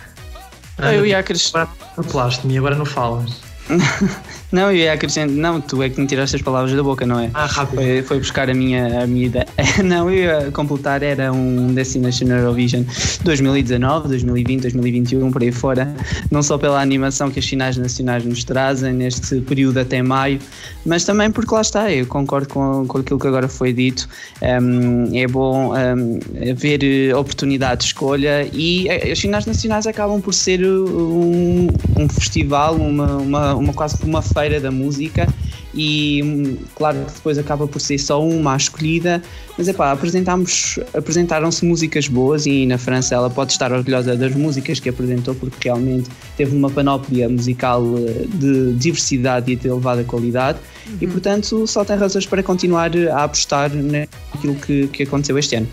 [0.76, 1.62] Ah, eu ia acrescentar.
[1.62, 3.40] Agora atropelaste-me e agora não falas.
[4.56, 5.36] Não, eu ia acrescentar.
[5.36, 7.28] Não, tu é que me tiraste as palavras da boca, não é?
[7.34, 7.76] Ah, rápido.
[7.76, 9.46] Foi, foi buscar a minha, a minha ideia.
[9.84, 12.82] Não, eu ia completar, era um Destination Eurovision
[13.22, 15.94] 2019, 2020, 2021, por aí fora.
[16.30, 20.38] Não só pela animação que as finais nacionais nos trazem neste período até maio,
[20.86, 24.08] mas também porque lá está, eu concordo com, com aquilo que agora foi dito.
[24.40, 26.18] Um, é bom um,
[26.50, 31.66] haver eh, oportunidade de escolha e eh, as finais nacionais acabam por ser um,
[31.98, 35.26] um festival, uma, uma, uma quase uma feira da música
[35.74, 39.22] e hum, claro que depois acaba por ser só uma a escolhida,
[39.58, 44.34] mas é pá, apresentámos, apresentaram-se músicas boas e na França ela pode estar orgulhosa das
[44.34, 50.02] músicas que apresentou porque realmente teve uma panóplia musical eh, de diversidade e de elevada
[50.04, 50.58] qualidade
[51.00, 55.68] e portanto só tem razões para continuar a apostar naquilo que, que aconteceu este ano.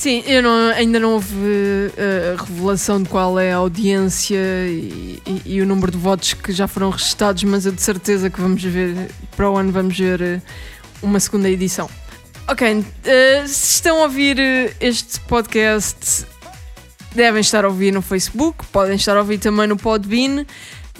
[0.00, 1.92] Sim, eu não- ainda não houve
[2.38, 4.34] a revelação de qual é a audiência
[4.66, 8.30] e, e- e o número de votos que já foram registados, mas eu de certeza
[8.30, 10.40] que vamos ver, para o ano vamos ver eh,
[11.02, 11.86] uma segunda edição.
[12.48, 14.38] Ok, eh, se estão a ouvir
[14.80, 16.24] este podcast,
[17.14, 20.46] devem estar a ouvir no Facebook, podem estar a ouvir também no Podbean,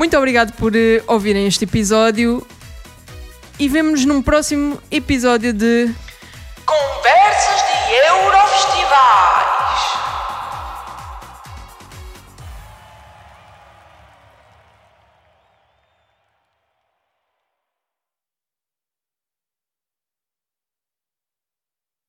[0.00, 2.46] Muito obrigado por eh, ouvirem este episódio
[3.58, 5.94] e vemo-nos num próximo episódio de
[6.64, 9.49] Conversas de Eurofestival.